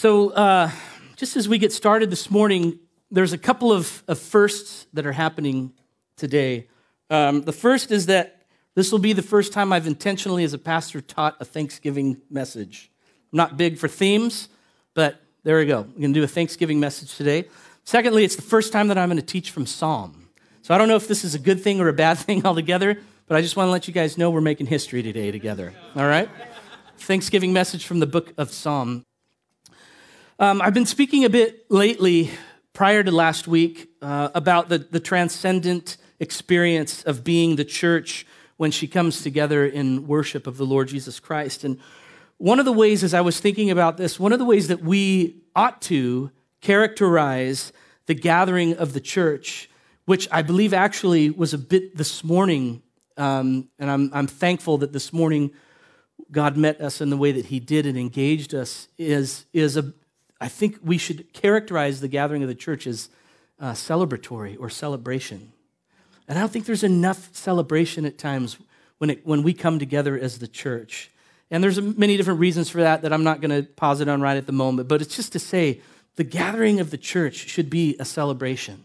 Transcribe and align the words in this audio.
So, 0.00 0.30
uh, 0.30 0.70
just 1.16 1.36
as 1.36 1.48
we 1.48 1.58
get 1.58 1.72
started 1.72 2.08
this 2.08 2.30
morning, 2.30 2.78
there's 3.10 3.32
a 3.32 3.36
couple 3.36 3.72
of, 3.72 4.04
of 4.06 4.20
firsts 4.20 4.86
that 4.92 5.06
are 5.06 5.12
happening 5.12 5.72
today. 6.16 6.68
Um, 7.10 7.42
the 7.42 7.52
first 7.52 7.90
is 7.90 8.06
that 8.06 8.42
this 8.76 8.92
will 8.92 9.00
be 9.00 9.12
the 9.12 9.22
first 9.22 9.52
time 9.52 9.72
I've 9.72 9.88
intentionally, 9.88 10.44
as 10.44 10.52
a 10.52 10.58
pastor, 10.58 11.00
taught 11.00 11.34
a 11.40 11.44
Thanksgiving 11.44 12.18
message. 12.30 12.92
I'm 13.32 13.38
not 13.38 13.56
big 13.56 13.76
for 13.76 13.88
themes, 13.88 14.48
but 14.94 15.20
there 15.42 15.58
we 15.58 15.66
go. 15.66 15.80
We're 15.80 16.00
going 16.00 16.14
to 16.14 16.20
do 16.20 16.22
a 16.22 16.28
Thanksgiving 16.28 16.78
message 16.78 17.16
today. 17.16 17.46
Secondly, 17.82 18.22
it's 18.22 18.36
the 18.36 18.42
first 18.42 18.72
time 18.72 18.86
that 18.86 18.98
I'm 18.98 19.08
going 19.08 19.20
to 19.20 19.26
teach 19.26 19.50
from 19.50 19.66
Psalm. 19.66 20.28
So 20.62 20.76
I 20.76 20.78
don't 20.78 20.86
know 20.86 20.94
if 20.94 21.08
this 21.08 21.24
is 21.24 21.34
a 21.34 21.40
good 21.40 21.60
thing 21.60 21.80
or 21.80 21.88
a 21.88 21.92
bad 21.92 22.18
thing 22.18 22.46
altogether, 22.46 23.00
but 23.26 23.36
I 23.36 23.40
just 23.42 23.56
want 23.56 23.66
to 23.66 23.72
let 23.72 23.88
you 23.88 23.94
guys 23.94 24.16
know 24.16 24.30
we're 24.30 24.42
making 24.42 24.66
history 24.66 25.02
today 25.02 25.32
together. 25.32 25.74
All 25.96 26.06
right? 26.06 26.28
Thanksgiving 26.98 27.52
message 27.52 27.84
from 27.84 27.98
the 27.98 28.06
book 28.06 28.32
of 28.38 28.52
Psalm. 28.52 29.04
Um, 30.40 30.62
I've 30.62 30.72
been 30.72 30.86
speaking 30.86 31.24
a 31.24 31.30
bit 31.30 31.68
lately, 31.68 32.30
prior 32.72 33.02
to 33.02 33.10
last 33.10 33.48
week, 33.48 33.90
uh, 34.00 34.28
about 34.36 34.68
the, 34.68 34.78
the 34.78 35.00
transcendent 35.00 35.96
experience 36.20 37.02
of 37.02 37.24
being 37.24 37.56
the 37.56 37.64
church 37.64 38.24
when 38.56 38.70
she 38.70 38.86
comes 38.86 39.20
together 39.20 39.66
in 39.66 40.06
worship 40.06 40.46
of 40.46 40.56
the 40.56 40.64
Lord 40.64 40.86
Jesus 40.86 41.18
Christ. 41.18 41.64
And 41.64 41.80
one 42.36 42.60
of 42.60 42.66
the 42.66 42.72
ways, 42.72 43.02
as 43.02 43.14
I 43.14 43.20
was 43.20 43.40
thinking 43.40 43.68
about 43.68 43.96
this, 43.96 44.20
one 44.20 44.32
of 44.32 44.38
the 44.38 44.44
ways 44.44 44.68
that 44.68 44.80
we 44.80 45.42
ought 45.56 45.82
to 45.82 46.30
characterize 46.60 47.72
the 48.06 48.14
gathering 48.14 48.74
of 48.74 48.92
the 48.92 49.00
church, 49.00 49.68
which 50.04 50.28
I 50.30 50.42
believe 50.42 50.72
actually 50.72 51.30
was 51.30 51.52
a 51.52 51.58
bit 51.58 51.96
this 51.96 52.22
morning, 52.22 52.80
um, 53.16 53.70
and 53.80 53.90
I'm, 53.90 54.08
I'm 54.14 54.28
thankful 54.28 54.78
that 54.78 54.92
this 54.92 55.12
morning 55.12 55.50
God 56.30 56.56
met 56.56 56.80
us 56.80 57.00
in 57.00 57.10
the 57.10 57.16
way 57.16 57.32
that 57.32 57.46
He 57.46 57.58
did 57.58 57.86
and 57.86 57.98
engaged 57.98 58.54
us, 58.54 58.86
is, 58.98 59.46
is 59.52 59.76
a, 59.76 59.92
I 60.40 60.48
think 60.48 60.78
we 60.82 60.98
should 60.98 61.32
characterize 61.32 62.00
the 62.00 62.08
gathering 62.08 62.42
of 62.42 62.48
the 62.48 62.54
church 62.54 62.86
as 62.86 63.08
uh, 63.60 63.72
celebratory 63.72 64.56
or 64.58 64.70
celebration. 64.70 65.52
And 66.28 66.38
I 66.38 66.42
don't 66.42 66.52
think 66.52 66.66
there's 66.66 66.84
enough 66.84 67.34
celebration 67.34 68.04
at 68.04 68.18
times 68.18 68.58
when, 68.98 69.10
it, 69.10 69.26
when 69.26 69.42
we 69.42 69.52
come 69.54 69.78
together 69.78 70.18
as 70.18 70.38
the 70.38 70.48
church. 70.48 71.10
And 71.50 71.64
there's 71.64 71.80
many 71.80 72.16
different 72.16 72.40
reasons 72.40 72.68
for 72.68 72.78
that 72.82 73.02
that 73.02 73.12
I'm 73.12 73.24
not 73.24 73.40
going 73.40 73.50
to 73.50 73.68
posit 73.70 74.08
on 74.08 74.20
right 74.20 74.36
at 74.36 74.46
the 74.46 74.52
moment, 74.52 74.88
but 74.88 75.00
it's 75.00 75.16
just 75.16 75.32
to 75.32 75.38
say 75.38 75.80
the 76.16 76.24
gathering 76.24 76.78
of 76.78 76.90
the 76.90 76.98
church 76.98 77.34
should 77.48 77.70
be 77.70 77.96
a 77.98 78.04
celebration. 78.04 78.84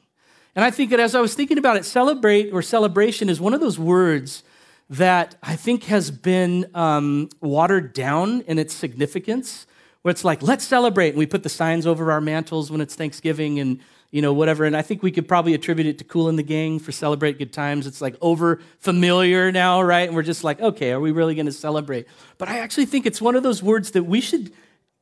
And 0.56 0.64
I 0.64 0.72
think 0.72 0.92
that 0.92 1.00
as 1.00 1.16
I 1.16 1.22
was 1.22 1.34
thinking 1.34 1.58
about 1.58 1.78
it, 1.78 1.86
celebrate 1.86 2.52
or 2.52 2.62
celebration 2.62 3.28
is 3.28 3.42
one 3.42 3.54
of 3.54 3.60
those 3.60 3.80
words 3.80 4.44
that 4.90 5.36
I 5.42 5.56
think 5.56 5.86
has 5.86 6.12
been 6.12 6.70
um, 6.74 7.30
watered 7.42 7.94
down 7.94 8.42
in 8.42 8.60
its 8.60 8.74
significance 8.74 9.66
where 10.04 10.12
it's 10.12 10.24
like, 10.24 10.44
let's 10.44 10.64
celebrate. 10.64 11.10
And 11.10 11.18
we 11.18 11.26
put 11.26 11.44
the 11.44 11.50
signs 11.50 11.88
over 11.88 12.12
our 12.12 12.22
mantles 12.22 12.70
when 12.70 12.82
it's 12.82 12.94
Thanksgiving 12.94 13.60
and, 13.60 13.80
you 14.12 14.22
know, 14.22 14.34
whatever. 14.34 14.66
And 14.66 14.78
I 14.78 14.82
think 14.82 15.02
we 15.02 15.12
could 15.12 15.28
probably 15.28 15.54
attribute 15.54 15.88
it 15.88 15.98
to 15.98 16.04
Kool 16.04 16.30
and 16.30 16.38
the 16.38 16.44
Gang 16.44 16.78
for 16.78 16.92
Celebrate 16.92 17.40
Good 17.40 17.52
Times. 17.52 17.88
It's 17.88 18.02
like 18.02 18.16
over 18.22 18.60
familiar 18.80 19.52
now, 19.52 19.82
right? 19.82 20.08
And 20.08 20.16
we're 20.16 20.22
just 20.22 20.44
like, 20.44 20.62
okay, 20.62 20.92
are 20.92 21.00
we 21.00 21.12
really 21.12 21.36
going 21.36 21.48
to 21.48 21.54
celebrate? 21.54 22.06
But 22.38 22.50
I 22.50 22.60
actually 22.60 22.86
think 22.86 23.06
it's 23.06 23.22
one 23.22 23.36
of 23.36 23.44
those 23.44 23.64
words 23.64 23.92
that 23.92 24.04
we 24.04 24.22
should 24.22 24.52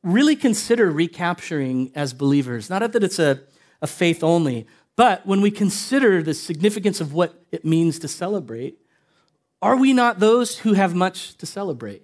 really 0.04 0.36
consider 0.36 0.90
recapturing 0.90 1.90
as 1.94 2.12
believers. 2.12 2.70
Not 2.70 2.92
that 2.92 3.04
it's 3.04 3.18
a, 3.18 3.40
a 3.80 3.86
faith 3.86 4.22
only, 4.22 4.66
but 4.96 5.26
when 5.26 5.40
we 5.40 5.50
consider 5.50 6.22
the 6.22 6.34
significance 6.34 7.00
of 7.00 7.12
what 7.12 7.44
it 7.50 7.64
means 7.64 7.98
to 8.00 8.08
celebrate, 8.08 8.78
are 9.60 9.76
we 9.76 9.92
not 9.92 10.20
those 10.20 10.58
who 10.58 10.74
have 10.74 10.94
much 10.94 11.36
to 11.38 11.46
celebrate? 11.46 12.02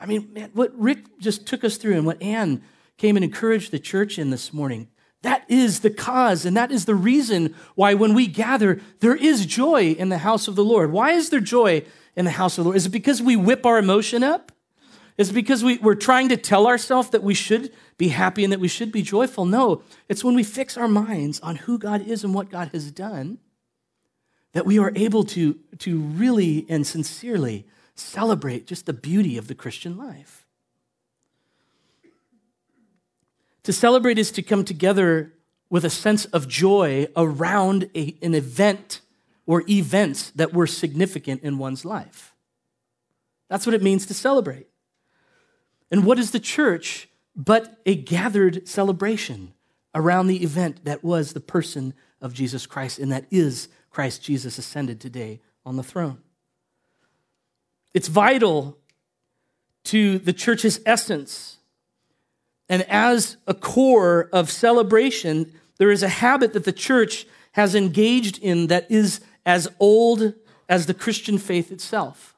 I 0.00 0.06
mean, 0.06 0.32
man, 0.32 0.50
what 0.54 0.72
Rick 0.78 1.18
just 1.18 1.46
took 1.46 1.62
us 1.62 1.76
through 1.76 1.94
and 1.94 2.06
what 2.06 2.22
Ann 2.22 2.62
came 2.96 3.16
and 3.16 3.24
encouraged 3.24 3.70
the 3.70 3.78
church 3.78 4.18
in 4.18 4.30
this 4.30 4.52
morning, 4.52 4.88
that 5.22 5.44
is 5.48 5.80
the 5.80 5.90
cause 5.90 6.46
and 6.46 6.56
that 6.56 6.72
is 6.72 6.86
the 6.86 6.94
reason 6.94 7.54
why 7.74 7.92
when 7.92 8.14
we 8.14 8.26
gather, 8.26 8.80
there 9.00 9.14
is 9.14 9.44
joy 9.44 9.92
in 9.92 10.08
the 10.08 10.18
house 10.18 10.48
of 10.48 10.56
the 10.56 10.64
Lord. 10.64 10.90
Why 10.90 11.12
is 11.12 11.28
there 11.28 11.40
joy 11.40 11.84
in 12.16 12.24
the 12.24 12.30
house 12.30 12.56
of 12.56 12.64
the 12.64 12.68
Lord? 12.70 12.76
Is 12.76 12.86
it 12.86 12.90
because 12.90 13.20
we 13.20 13.36
whip 13.36 13.66
our 13.66 13.78
emotion 13.78 14.22
up? 14.22 14.52
Is 15.18 15.30
it 15.30 15.34
because 15.34 15.62
we, 15.62 15.76
we're 15.78 15.94
trying 15.94 16.30
to 16.30 16.36
tell 16.38 16.66
ourselves 16.66 17.10
that 17.10 17.22
we 17.22 17.34
should 17.34 17.70
be 17.98 18.08
happy 18.08 18.42
and 18.42 18.50
that 18.54 18.60
we 18.60 18.68
should 18.68 18.90
be 18.90 19.02
joyful? 19.02 19.44
No, 19.44 19.82
it's 20.08 20.24
when 20.24 20.34
we 20.34 20.42
fix 20.42 20.78
our 20.78 20.88
minds 20.88 21.40
on 21.40 21.56
who 21.56 21.78
God 21.78 22.00
is 22.06 22.24
and 22.24 22.32
what 22.32 22.48
God 22.48 22.70
has 22.72 22.90
done 22.90 23.38
that 24.52 24.66
we 24.66 24.78
are 24.78 24.92
able 24.96 25.24
to, 25.24 25.58
to 25.78 26.00
really 26.00 26.66
and 26.68 26.86
sincerely 26.86 27.66
celebrate 28.00 28.66
just 28.66 28.86
the 28.86 28.92
beauty 28.92 29.36
of 29.38 29.48
the 29.48 29.54
Christian 29.54 29.96
life. 29.96 30.46
To 33.64 33.72
celebrate 33.72 34.18
is 34.18 34.32
to 34.32 34.42
come 34.42 34.64
together 34.64 35.34
with 35.68 35.84
a 35.84 35.90
sense 35.90 36.24
of 36.26 36.48
joy 36.48 37.06
around 37.16 37.88
a, 37.94 38.16
an 38.22 38.34
event 38.34 39.00
or 39.46 39.62
events 39.68 40.30
that 40.30 40.52
were 40.52 40.66
significant 40.66 41.42
in 41.42 41.58
one's 41.58 41.84
life. 41.84 42.34
That's 43.48 43.66
what 43.66 43.74
it 43.74 43.82
means 43.82 44.06
to 44.06 44.14
celebrate. 44.14 44.68
And 45.90 46.04
what 46.04 46.18
is 46.18 46.30
the 46.30 46.40
church 46.40 47.08
but 47.36 47.80
a 47.86 47.94
gathered 47.94 48.66
celebration 48.68 49.54
around 49.94 50.26
the 50.26 50.42
event 50.42 50.84
that 50.84 51.02
was 51.02 51.32
the 51.32 51.40
person 51.40 51.94
of 52.20 52.34
Jesus 52.34 52.66
Christ 52.66 52.98
and 52.98 53.10
that 53.12 53.26
is 53.30 53.68
Christ 53.90 54.22
Jesus 54.22 54.58
ascended 54.58 55.00
today 55.00 55.40
on 55.64 55.76
the 55.76 55.82
throne? 55.82 56.18
It's 57.94 58.08
vital 58.08 58.78
to 59.84 60.18
the 60.18 60.32
church's 60.32 60.80
essence. 60.86 61.58
And 62.68 62.82
as 62.82 63.36
a 63.46 63.54
core 63.54 64.28
of 64.32 64.50
celebration, 64.50 65.52
there 65.78 65.90
is 65.90 66.02
a 66.02 66.08
habit 66.08 66.52
that 66.52 66.64
the 66.64 66.72
church 66.72 67.26
has 67.52 67.74
engaged 67.74 68.38
in 68.38 68.68
that 68.68 68.88
is 68.90 69.20
as 69.44 69.68
old 69.80 70.34
as 70.68 70.86
the 70.86 70.94
Christian 70.94 71.38
faith 71.38 71.72
itself. 71.72 72.36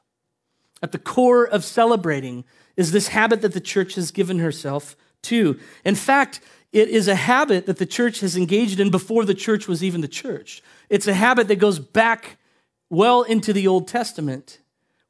At 0.81 0.91
the 0.91 0.97
core 0.97 1.45
of 1.45 1.63
celebrating 1.63 2.45
is 2.75 2.91
this 2.91 3.09
habit 3.09 3.41
that 3.41 3.53
the 3.53 3.61
church 3.61 3.95
has 3.95 4.09
given 4.09 4.39
herself 4.39 4.95
to. 5.23 5.59
In 5.85 5.95
fact, 5.95 6.41
it 6.71 6.89
is 6.89 7.07
a 7.07 7.15
habit 7.15 7.67
that 7.67 7.77
the 7.77 7.85
church 7.85 8.21
has 8.21 8.35
engaged 8.35 8.79
in 8.79 8.89
before 8.89 9.25
the 9.25 9.35
church 9.35 9.67
was 9.67 9.83
even 9.83 10.01
the 10.01 10.07
church. 10.07 10.63
It's 10.89 11.07
a 11.07 11.13
habit 11.13 11.47
that 11.49 11.57
goes 11.57 11.77
back 11.77 12.37
well 12.89 13.21
into 13.21 13.53
the 13.53 13.67
Old 13.67 13.87
Testament 13.87 14.59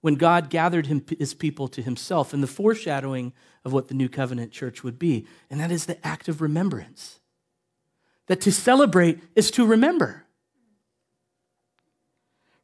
when 0.03 0.16
God 0.16 0.50
gathered 0.50 0.88
him, 0.88 1.02
his 1.18 1.34
people 1.34 1.69
to 1.69 1.81
himself 1.81 2.34
and 2.34 2.44
the 2.44 2.47
foreshadowing 2.47 3.31
of 3.64 3.72
what 3.72 3.88
the 3.88 3.94
new 3.94 4.09
covenant 4.09 4.52
church 4.52 4.84
would 4.84 5.00
be. 5.00 5.25
And 5.50 5.62
that 5.62 5.72
is 5.72 5.86
the 5.86 6.06
act 6.06 6.28
of 6.28 6.41
remembrance. 6.41 7.22
That 8.28 8.42
to 8.42 8.52
celebrate 8.52 9.22
is 9.34 9.50
to 9.52 9.66
remember. 9.66 10.25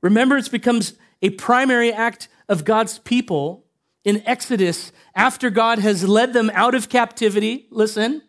Remembrance 0.02 0.50
becomes 0.50 0.96
a 1.22 1.30
primary 1.30 1.94
act 1.94 2.28
of 2.50 2.66
God's 2.66 3.00
people 3.00 3.64
in 4.04 4.22
Exodus 4.26 4.92
after 5.16 5.50
God 5.50 5.80
has 5.80 6.06
led 6.06 6.34
them 6.34 6.52
out 6.54 6.76
of 6.76 6.90
captivity. 6.90 7.68
Listen, 7.72 8.22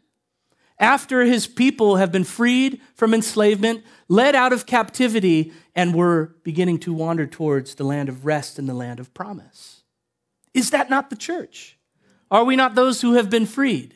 after 0.81 1.25
his 1.25 1.47
people 1.47 1.97
have 1.97 2.11
been 2.11 2.25
freed 2.25 2.81
from 2.95 3.13
enslavement, 3.13 3.85
led 4.09 4.35
out 4.35 4.53
of 4.53 4.65
captivity, 4.67 5.53
and 5.75 5.95
were 5.95 6.35
beginning 6.43 6.79
to 6.79 6.93
wander 6.93 7.27
towards 7.27 7.75
the 7.75 7.85
land 7.85 8.09
of 8.09 8.25
rest 8.25 8.59
and 8.59 8.69
the 8.69 8.75
land 8.75 8.99
of 8.99 9.13
promise. 9.13 9.83
Is 10.55 10.71
that 10.71 10.91
not 10.91 11.11
the 11.11 11.17
church? 11.17 11.79
Are 12.31 12.45
we 12.45 12.57
not 12.57 12.75
those 12.75 13.03
who 13.03 13.13
have 13.13 13.29
been 13.29 13.47
freed? 13.47 13.95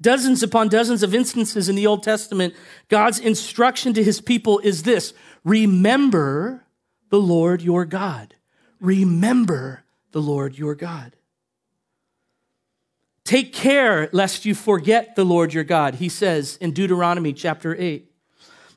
Dozens 0.00 0.42
upon 0.42 0.68
dozens 0.68 1.02
of 1.02 1.14
instances 1.14 1.68
in 1.68 1.76
the 1.76 1.86
Old 1.86 2.02
Testament, 2.02 2.54
God's 2.88 3.18
instruction 3.18 3.92
to 3.92 4.02
his 4.02 4.20
people 4.20 4.58
is 4.60 4.82
this 4.82 5.12
Remember 5.44 6.64
the 7.10 7.20
Lord 7.20 7.60
your 7.60 7.84
God. 7.84 8.34
Remember 8.80 9.84
the 10.12 10.22
Lord 10.22 10.56
your 10.56 10.74
God. 10.74 11.16
Take 13.30 13.52
care 13.52 14.08
lest 14.10 14.44
you 14.44 14.56
forget 14.56 15.14
the 15.14 15.22
Lord 15.24 15.54
your 15.54 15.62
God, 15.62 15.94
he 15.94 16.08
says 16.08 16.56
in 16.56 16.72
Deuteronomy 16.72 17.32
chapter 17.32 17.76
8. 17.76 18.10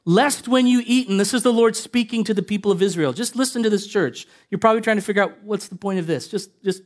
Lest 0.06 0.48
when 0.48 0.68
you 0.68 0.84
eat, 0.86 1.10
and 1.10 1.20
this 1.20 1.34
is 1.34 1.42
the 1.42 1.52
Lord 1.52 1.76
speaking 1.76 2.24
to 2.26 2.36
the 2.36 2.44
people 2.44 2.72
of 2.72 2.80
Israel. 2.80 3.14
Just 3.14 3.36
listen 3.36 3.64
to 3.64 3.70
this 3.72 3.88
church. 3.88 4.28
You're 4.52 4.60
probably 4.60 4.84
trying 4.84 4.98
to 4.98 5.02
figure 5.02 5.24
out 5.24 5.42
what's 5.42 5.70
the 5.70 5.76
point 5.76 5.98
of 5.98 6.06
this. 6.06 6.28
Just, 6.28 6.52
just 6.64 6.84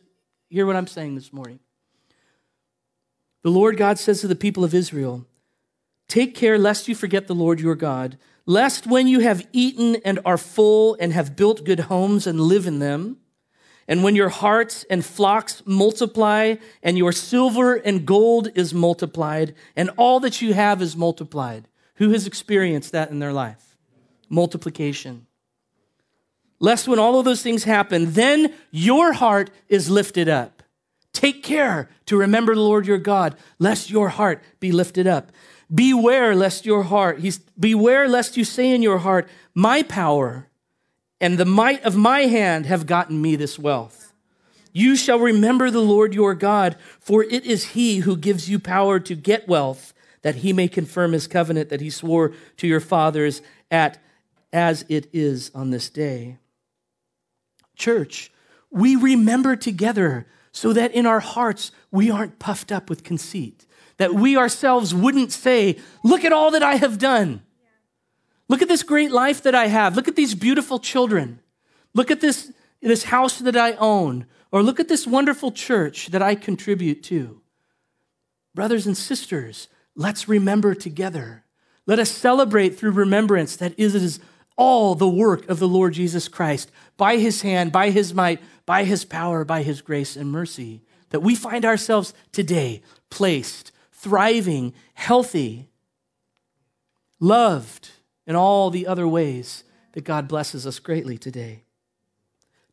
hear 0.50 0.66
what 0.66 0.78
I'm 0.78 0.88
saying 0.88 1.16
this 1.16 1.34
morning. 1.34 1.60
The 3.44 3.52
Lord 3.52 3.75
God 3.75 4.00
says 4.00 4.22
to 4.22 4.30
the 4.30 4.36
people 4.36 4.63
of 4.63 4.74
Israel, 4.74 5.25
Take 6.08 6.36
care 6.36 6.58
lest 6.58 6.88
you 6.88 6.96
forget 6.96 7.28
the 7.28 7.36
Lord 7.36 7.60
your 7.60 7.75
God, 7.75 8.18
lest 8.46 8.88
when 8.88 9.08
you 9.08 9.20
have 9.20 9.46
eaten 9.52 9.98
and 10.06 10.20
are 10.24 10.38
full 10.38 10.96
and 11.02 11.12
have 11.12 11.36
built 11.36 11.66
good 11.66 11.81
homes 11.81 12.28
and 12.28 12.40
live 12.40 12.66
in 12.66 12.80
them, 12.80 13.18
and 13.88 14.04
when 14.04 14.16
your 14.16 14.30
hearts 14.30 14.86
and 14.89 15.06
flocks 15.06 15.63
multiply, 15.66 16.56
and 16.84 16.98
your 16.98 17.12
silver 17.12 17.75
and 17.75 18.06
gold 18.06 18.50
is 18.56 18.74
multiplied, 18.74 19.56
and 19.75 19.89
all 19.98 20.19
that 20.19 20.42
you 20.42 20.54
have 20.54 20.81
is 20.81 20.95
multiplied. 20.95 21.68
Who 21.95 22.12
has 22.12 22.28
experienced 22.28 22.92
that 22.92 23.10
in 23.10 23.19
their 23.19 23.34
life? 23.34 23.78
Multiplication. 24.30 25.25
Lest 26.60 26.88
when 26.88 27.00
all 27.00 27.19
of 27.19 27.25
those 27.25 27.42
things 27.42 27.63
happen, 27.63 28.13
then 28.13 28.54
your 28.72 29.13
heart 29.13 29.51
is 29.69 29.89
lifted 29.89 30.28
up 30.28 30.57
Take 31.18 31.42
care 31.42 31.89
to 32.06 32.16
remember 32.16 32.54
the 32.54 32.62
Lord 32.62 32.86
your 32.86 33.00
God, 33.00 33.36
lest 33.57 33.89
your 33.89 34.10
heart 34.10 34.44
be 34.60 34.72
lifted 34.72 35.07
up. 35.07 35.31
Beware 35.74 36.36
lest 36.36 36.63
your 36.63 36.84
heart, 36.84 37.22
he's, 37.22 37.39
beware 37.60 38.07
lest 38.07 38.38
you 38.38 38.44
say 38.44 38.69
in 38.69 38.84
your 38.84 39.00
heart, 39.00 39.28
My 39.56 39.81
power 39.81 40.47
and 41.19 41.38
the 41.38 41.46
might 41.46 41.84
of 41.84 41.96
my 41.96 42.22
hand 42.22 42.66
have 42.66 42.86
gotten 42.86 43.22
me 43.22 43.36
this 43.36 43.58
wealth. 43.58 44.14
You 44.72 44.96
shall 44.96 45.19
remember 45.19 45.72
the 45.72 45.81
Lord 45.81 46.14
your 46.14 46.36
God, 46.36 46.75
for 47.00 47.24
it 47.24 47.46
is 47.46 47.69
he 47.69 48.00
who 48.00 48.16
gives 48.16 48.50
you 48.50 48.60
power 48.60 49.00
to 49.00 49.16
get 49.16 49.48
wealth, 49.48 49.94
that 50.22 50.36
he 50.36 50.54
may 50.54 50.68
confirm 50.68 51.14
his 51.14 51.28
covenant 51.28 51.69
that 51.69 51.81
he 51.81 51.90
swore 51.90 52.34
to 52.58 52.68
your 52.68 52.80
fathers 52.80 53.42
at 53.72 53.98
as 54.54 54.86
it 54.88 55.10
is 55.14 55.52
on 55.56 55.72
this 55.72 55.90
day. 55.90 56.38
Church, 57.75 58.31
we 58.70 58.96
remember 58.96 59.56
together 59.56 60.28
so 60.52 60.74
that 60.74 60.94
in 60.94 61.06
our 61.06 61.20
hearts 61.20 61.72
we 61.92 62.12
aren't 62.12 62.40
puffed 62.40 62.72
up 62.72 62.90
with 62.90 63.04
conceit, 63.04 63.66
that 63.98 64.13
we 64.13 64.38
ourselves 64.38 64.94
wouldn't 64.94 65.31
say, 65.31 65.78
Look 66.04 66.24
at 66.24 66.34
all 66.34 66.52
that 66.52 66.63
I 66.63 66.75
have 66.75 66.98
done. 66.98 67.42
Look 68.50 68.62
at 68.62 68.68
this 68.68 68.84
great 68.84 69.12
life 69.12 69.44
that 69.44 69.56
I 69.56 69.68
have. 69.68 69.96
Look 69.96 70.08
at 70.08 70.16
these 70.16 70.36
beautiful 70.36 70.80
children. 70.80 71.40
Look 71.94 72.12
at 72.12 72.22
this, 72.22 72.52
this 72.82 73.06
house 73.06 73.40
that 73.40 73.58
I 73.58 73.74
own. 73.74 74.26
Or 74.52 74.64
look 74.64 74.80
at 74.80 74.88
this 74.88 75.06
wonderful 75.06 75.52
church 75.52 76.08
that 76.08 76.22
I 76.22 76.36
contribute 76.36 77.04
to. 77.04 77.42
Brothers 78.56 78.88
and 78.88 78.98
sisters, 78.98 79.68
let's 79.96 80.28
remember 80.30 80.74
together. 80.74 81.44
Let 81.86 82.00
us 82.00 82.10
celebrate 82.10 82.78
through 82.78 82.92
remembrance 82.92 83.56
that 83.58 83.74
it 83.78 83.96
is 83.96 84.20
all 84.56 84.96
the 84.96 85.08
work 85.08 85.48
of 85.50 85.60
the 85.60 85.68
Lord 85.68 85.94
Jesus 85.94 86.28
Christ 86.28 86.72
by 86.98 87.18
his 87.18 87.42
hand, 87.42 87.72
by 87.72 87.92
his 87.92 88.14
might, 88.14 88.42
by 88.66 88.84
his 88.84 89.06
power, 89.06 89.46
by 89.46 89.62
his 89.62 89.82
grace 89.82 90.16
and 90.16 90.32
mercy. 90.32 90.82
That 91.10 91.22
we 91.22 91.36
find 91.36 91.64
ourselves 91.64 92.14
today 92.32 92.82
placed, 93.10 93.72
thriving, 93.92 94.74
healthy, 94.94 95.70
loved, 97.20 97.92
and 98.27 98.38
all 98.38 98.69
the 98.69 98.85
other 98.85 99.07
ways 99.07 99.63
that 99.94 100.03
God 100.03 100.27
blesses 100.27 100.68
us 100.68 100.77
greatly 100.77 101.18
today. 101.18 101.63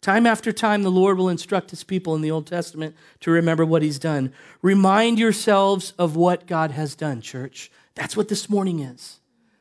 Time 0.02 0.26
after 0.26 0.52
time, 0.52 0.82
the 0.82 0.90
Lord 0.90 1.16
will 1.16 1.30
instruct 1.30 1.70
his 1.70 1.82
people 1.82 2.14
in 2.14 2.20
the 2.20 2.30
Old 2.30 2.46
Testament 2.46 2.94
to 3.20 3.30
remember 3.30 3.64
what 3.64 3.80
he's 3.80 3.98
done. 3.98 4.34
Remind 4.60 5.18
yourselves 5.18 5.94
of 5.98 6.14
what 6.14 6.46
God 6.46 6.72
has 6.72 6.94
done, 6.94 7.22
church. 7.22 7.70
That's 7.94 8.14
what 8.14 8.28
this 8.28 8.50
morning 8.50 8.80
is. 8.80 9.20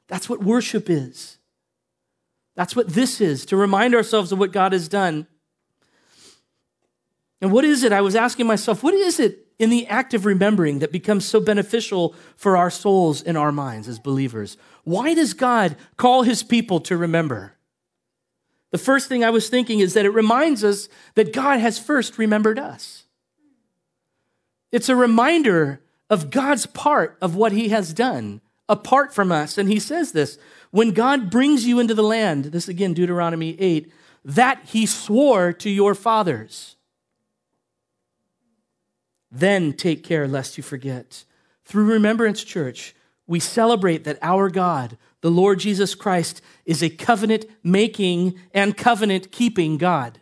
That's 0.10 0.28
what 0.28 0.44
worship 0.44 0.90
is. 0.90 1.38
That's 2.56 2.76
what 2.76 2.90
this 2.90 3.22
is, 3.22 3.46
to 3.46 3.56
remind 3.56 3.96
ourselves 3.96 4.34
of 4.34 4.40
what 4.40 4.52
God 4.52 4.74
has 4.74 4.90
done. 4.90 5.28
And 7.42 7.52
what 7.52 7.64
is 7.64 7.84
it? 7.84 7.92
I 7.92 8.02
was 8.02 8.16
asking 8.16 8.46
myself, 8.46 8.84
what 8.84 8.94
is 8.94 9.20
it 9.20 9.48
in 9.60 9.70
the 9.70 9.88
act 9.88 10.14
of 10.14 10.26
remembering 10.26 10.80
that 10.80 10.92
becomes 10.92 11.26
so 11.26 11.40
beneficial 11.40 12.16
for 12.36 12.58
our 12.58 12.70
souls 12.70 13.22
and 13.22 13.38
our 13.38 13.52
minds 13.52 13.88
as 13.88 13.98
believers? 13.98 14.58
Why 14.84 15.14
does 15.14 15.34
God 15.34 15.76
call 15.98 16.24
his 16.24 16.44
people 16.44 16.80
to 16.82 16.98
remember? 16.98 17.54
The 18.72 18.78
first 18.78 19.08
thing 19.08 19.24
I 19.24 19.30
was 19.30 19.50
thinking 19.50 19.80
is 19.80 19.94
that 19.94 20.06
it 20.06 20.10
reminds 20.10 20.64
us 20.64 20.90
that 21.16 21.34
God 21.34 21.60
has 21.60 21.78
first 21.78 22.18
remembered 22.18 22.60
us. 22.60 23.04
It's 24.72 24.90
a 24.90 24.96
reminder 24.96 25.80
of 26.10 26.32
God's 26.32 26.66
part 26.66 27.18
of 27.22 27.36
what 27.36 27.52
he 27.52 27.70
has 27.70 27.94
done 27.94 28.42
apart 28.68 29.14
from 29.14 29.32
us. 29.32 29.58
And 29.58 29.70
he 29.70 29.80
says 29.80 30.12
this 30.12 30.38
when 30.72 30.92
God 30.92 31.30
brings 31.30 31.66
you 31.68 31.80
into 31.80 31.94
the 31.94 32.04
land, 32.04 32.46
this 32.46 32.68
again, 32.68 32.94
Deuteronomy 32.94 33.56
8, 33.60 33.92
that 34.26 34.62
he 34.66 34.88
swore 34.88 35.54
to 35.54 35.70
your 35.70 35.94
fathers. 35.94 36.76
Then 39.32 39.74
take 39.74 40.04
care 40.04 40.28
lest 40.28 40.58
you 40.58 40.64
forget. 40.64 41.26
Through 41.66 41.86
Remembrance 41.86 42.44
Church, 42.44 42.96
we 43.28 43.40
celebrate 43.40 44.04
that 44.04 44.20
our 44.22 44.50
God, 44.50 44.98
the 45.22 45.32
Lord 45.32 45.60
Jesus 45.60 45.96
Christ, 45.96 46.42
is 46.66 46.84
a 46.84 46.90
covenant 46.90 47.46
making 47.64 48.40
and 48.54 48.76
covenant 48.76 49.32
keeping 49.32 49.78
God. 49.78 50.20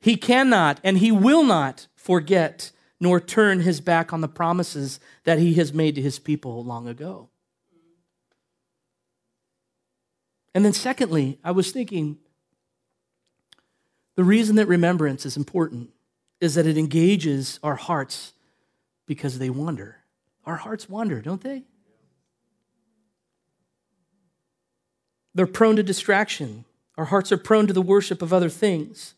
He 0.00 0.16
cannot 0.16 0.80
and 0.82 0.98
he 0.98 1.12
will 1.12 1.42
not 1.42 1.86
forget 1.94 2.72
nor 2.98 3.20
turn 3.20 3.60
his 3.60 3.80
back 3.80 4.12
on 4.12 4.20
the 4.20 4.28
promises 4.28 5.00
that 5.24 5.38
he 5.38 5.54
has 5.54 5.72
made 5.72 5.94
to 5.94 6.02
his 6.02 6.18
people 6.18 6.64
long 6.64 6.86
ago. 6.86 7.28
And 10.54 10.64
then, 10.64 10.72
secondly, 10.72 11.38
I 11.44 11.52
was 11.52 11.70
thinking 11.70 12.18
the 14.16 14.24
reason 14.24 14.56
that 14.56 14.66
remembrance 14.66 15.24
is 15.24 15.36
important 15.36 15.90
is 16.40 16.54
that 16.56 16.66
it 16.66 16.76
engages 16.76 17.60
our 17.62 17.76
hearts 17.76 18.32
because 19.06 19.38
they 19.38 19.50
wander. 19.50 19.99
Our 20.46 20.56
hearts 20.56 20.88
wander, 20.88 21.20
don't 21.20 21.42
they? 21.42 21.64
They're 25.34 25.46
prone 25.46 25.76
to 25.76 25.82
distraction. 25.82 26.64
Our 26.96 27.06
hearts 27.06 27.30
are 27.32 27.38
prone 27.38 27.66
to 27.66 27.72
the 27.72 27.82
worship 27.82 28.22
of 28.22 28.32
other 28.32 28.48
things. 28.48 29.14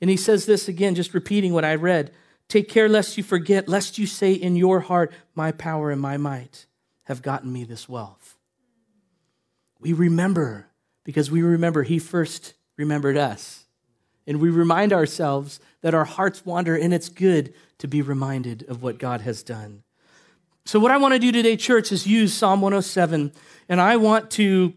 And 0.00 0.08
he 0.08 0.16
says 0.16 0.46
this 0.46 0.68
again, 0.68 0.94
just 0.94 1.14
repeating 1.14 1.52
what 1.52 1.64
I 1.64 1.74
read 1.74 2.12
Take 2.48 2.68
care 2.68 2.88
lest 2.88 3.16
you 3.16 3.22
forget, 3.22 3.68
lest 3.68 3.96
you 3.96 4.08
say 4.08 4.32
in 4.32 4.56
your 4.56 4.80
heart, 4.80 5.12
My 5.36 5.52
power 5.52 5.92
and 5.92 6.00
my 6.00 6.16
might 6.16 6.66
have 7.04 7.22
gotten 7.22 7.52
me 7.52 7.62
this 7.62 7.88
wealth. 7.88 8.36
We 9.78 9.92
remember 9.92 10.66
because 11.04 11.30
we 11.30 11.42
remember 11.42 11.84
he 11.84 11.98
first 11.98 12.54
remembered 12.76 13.16
us. 13.16 13.66
And 14.26 14.40
we 14.40 14.50
remind 14.50 14.92
ourselves 14.92 15.60
that 15.80 15.94
our 15.94 16.04
hearts 16.04 16.44
wander, 16.44 16.76
and 16.76 16.92
it's 16.92 17.08
good 17.08 17.54
to 17.78 17.88
be 17.88 18.02
reminded 18.02 18.64
of 18.68 18.82
what 18.82 18.98
God 18.98 19.22
has 19.22 19.42
done. 19.42 19.82
So, 20.70 20.78
what 20.78 20.92
I 20.92 20.98
want 20.98 21.14
to 21.14 21.18
do 21.18 21.32
today, 21.32 21.56
church, 21.56 21.90
is 21.90 22.06
use 22.06 22.32
Psalm 22.32 22.60
107, 22.60 23.32
and 23.68 23.80
I 23.80 23.96
want 23.96 24.30
to 24.30 24.72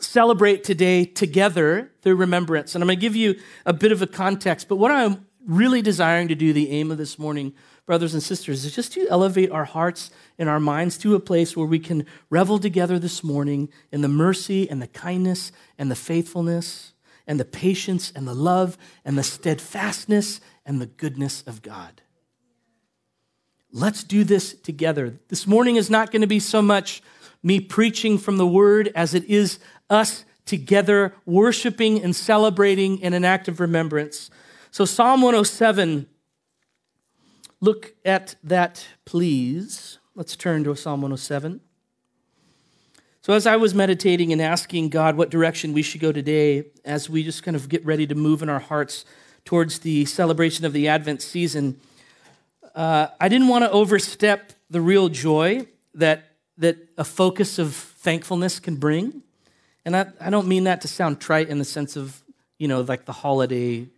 celebrate 0.00 0.64
today 0.64 1.04
together 1.04 1.92
through 2.00 2.14
remembrance. 2.14 2.74
And 2.74 2.82
I'm 2.82 2.86
going 2.86 2.96
to 2.96 3.00
give 3.02 3.14
you 3.14 3.38
a 3.66 3.74
bit 3.74 3.92
of 3.92 4.00
a 4.00 4.06
context, 4.06 4.68
but 4.68 4.76
what 4.76 4.90
I'm 4.90 5.26
really 5.44 5.82
desiring 5.82 6.28
to 6.28 6.34
do, 6.34 6.54
the 6.54 6.70
aim 6.70 6.90
of 6.90 6.96
this 6.96 7.18
morning, 7.18 7.52
brothers 7.84 8.14
and 8.14 8.22
sisters, 8.22 8.64
is 8.64 8.74
just 8.74 8.94
to 8.94 9.06
elevate 9.10 9.50
our 9.50 9.66
hearts 9.66 10.10
and 10.38 10.48
our 10.48 10.58
minds 10.58 10.96
to 10.96 11.14
a 11.14 11.20
place 11.20 11.54
where 11.54 11.66
we 11.66 11.78
can 11.78 12.06
revel 12.30 12.58
together 12.58 12.98
this 12.98 13.22
morning 13.22 13.68
in 13.92 14.00
the 14.00 14.08
mercy 14.08 14.66
and 14.70 14.80
the 14.80 14.86
kindness 14.86 15.52
and 15.76 15.90
the 15.90 15.94
faithfulness 15.94 16.94
and 17.26 17.38
the 17.38 17.44
patience 17.44 18.10
and 18.16 18.26
the 18.26 18.34
love 18.34 18.78
and 19.04 19.18
the 19.18 19.22
steadfastness 19.22 20.40
and 20.64 20.80
the 20.80 20.86
goodness 20.86 21.42
of 21.46 21.60
God. 21.60 22.00
Let's 23.72 24.02
do 24.02 24.24
this 24.24 24.54
together. 24.54 25.18
This 25.28 25.46
morning 25.46 25.76
is 25.76 25.90
not 25.90 26.10
going 26.10 26.22
to 26.22 26.26
be 26.26 26.40
so 26.40 26.62
much 26.62 27.02
me 27.42 27.60
preaching 27.60 28.16
from 28.16 28.38
the 28.38 28.46
word 28.46 28.90
as 28.94 29.12
it 29.12 29.24
is 29.24 29.58
us 29.90 30.24
together 30.46 31.14
worshiping 31.26 32.02
and 32.02 32.16
celebrating 32.16 32.98
in 33.00 33.12
an 33.12 33.24
act 33.24 33.46
of 33.46 33.60
remembrance. 33.60 34.30
So, 34.70 34.86
Psalm 34.86 35.20
107, 35.20 36.06
look 37.60 37.94
at 38.06 38.36
that, 38.42 38.86
please. 39.04 39.98
Let's 40.14 40.34
turn 40.34 40.64
to 40.64 40.74
Psalm 40.74 41.02
107. 41.02 41.60
So, 43.20 43.34
as 43.34 43.46
I 43.46 43.56
was 43.56 43.74
meditating 43.74 44.32
and 44.32 44.40
asking 44.40 44.88
God 44.88 45.18
what 45.18 45.28
direction 45.28 45.74
we 45.74 45.82
should 45.82 46.00
go 46.00 46.10
today, 46.10 46.64
as 46.86 47.10
we 47.10 47.22
just 47.22 47.42
kind 47.42 47.54
of 47.54 47.68
get 47.68 47.84
ready 47.84 48.06
to 48.06 48.14
move 48.14 48.42
in 48.42 48.48
our 48.48 48.60
hearts 48.60 49.04
towards 49.44 49.80
the 49.80 50.06
celebration 50.06 50.64
of 50.64 50.72
the 50.72 50.88
Advent 50.88 51.20
season, 51.20 51.78
uh, 52.78 53.08
I 53.20 53.28
didn't 53.28 53.48
want 53.48 53.64
to 53.64 53.70
overstep 53.72 54.52
the 54.70 54.80
real 54.80 55.08
joy 55.08 55.66
that, 55.94 56.36
that 56.58 56.76
a 56.96 57.02
focus 57.02 57.58
of 57.58 57.74
thankfulness 57.74 58.60
can 58.60 58.76
bring. 58.76 59.22
And 59.84 59.96
I, 59.96 60.06
I 60.20 60.30
don't 60.30 60.46
mean 60.46 60.64
that 60.64 60.82
to 60.82 60.88
sound 60.88 61.20
trite 61.20 61.48
in 61.48 61.58
the 61.58 61.64
sense 61.64 61.96
of, 61.96 62.22
you 62.56 62.68
know, 62.68 62.82
like 62.82 63.04
the 63.04 63.12
holiday 63.12 63.88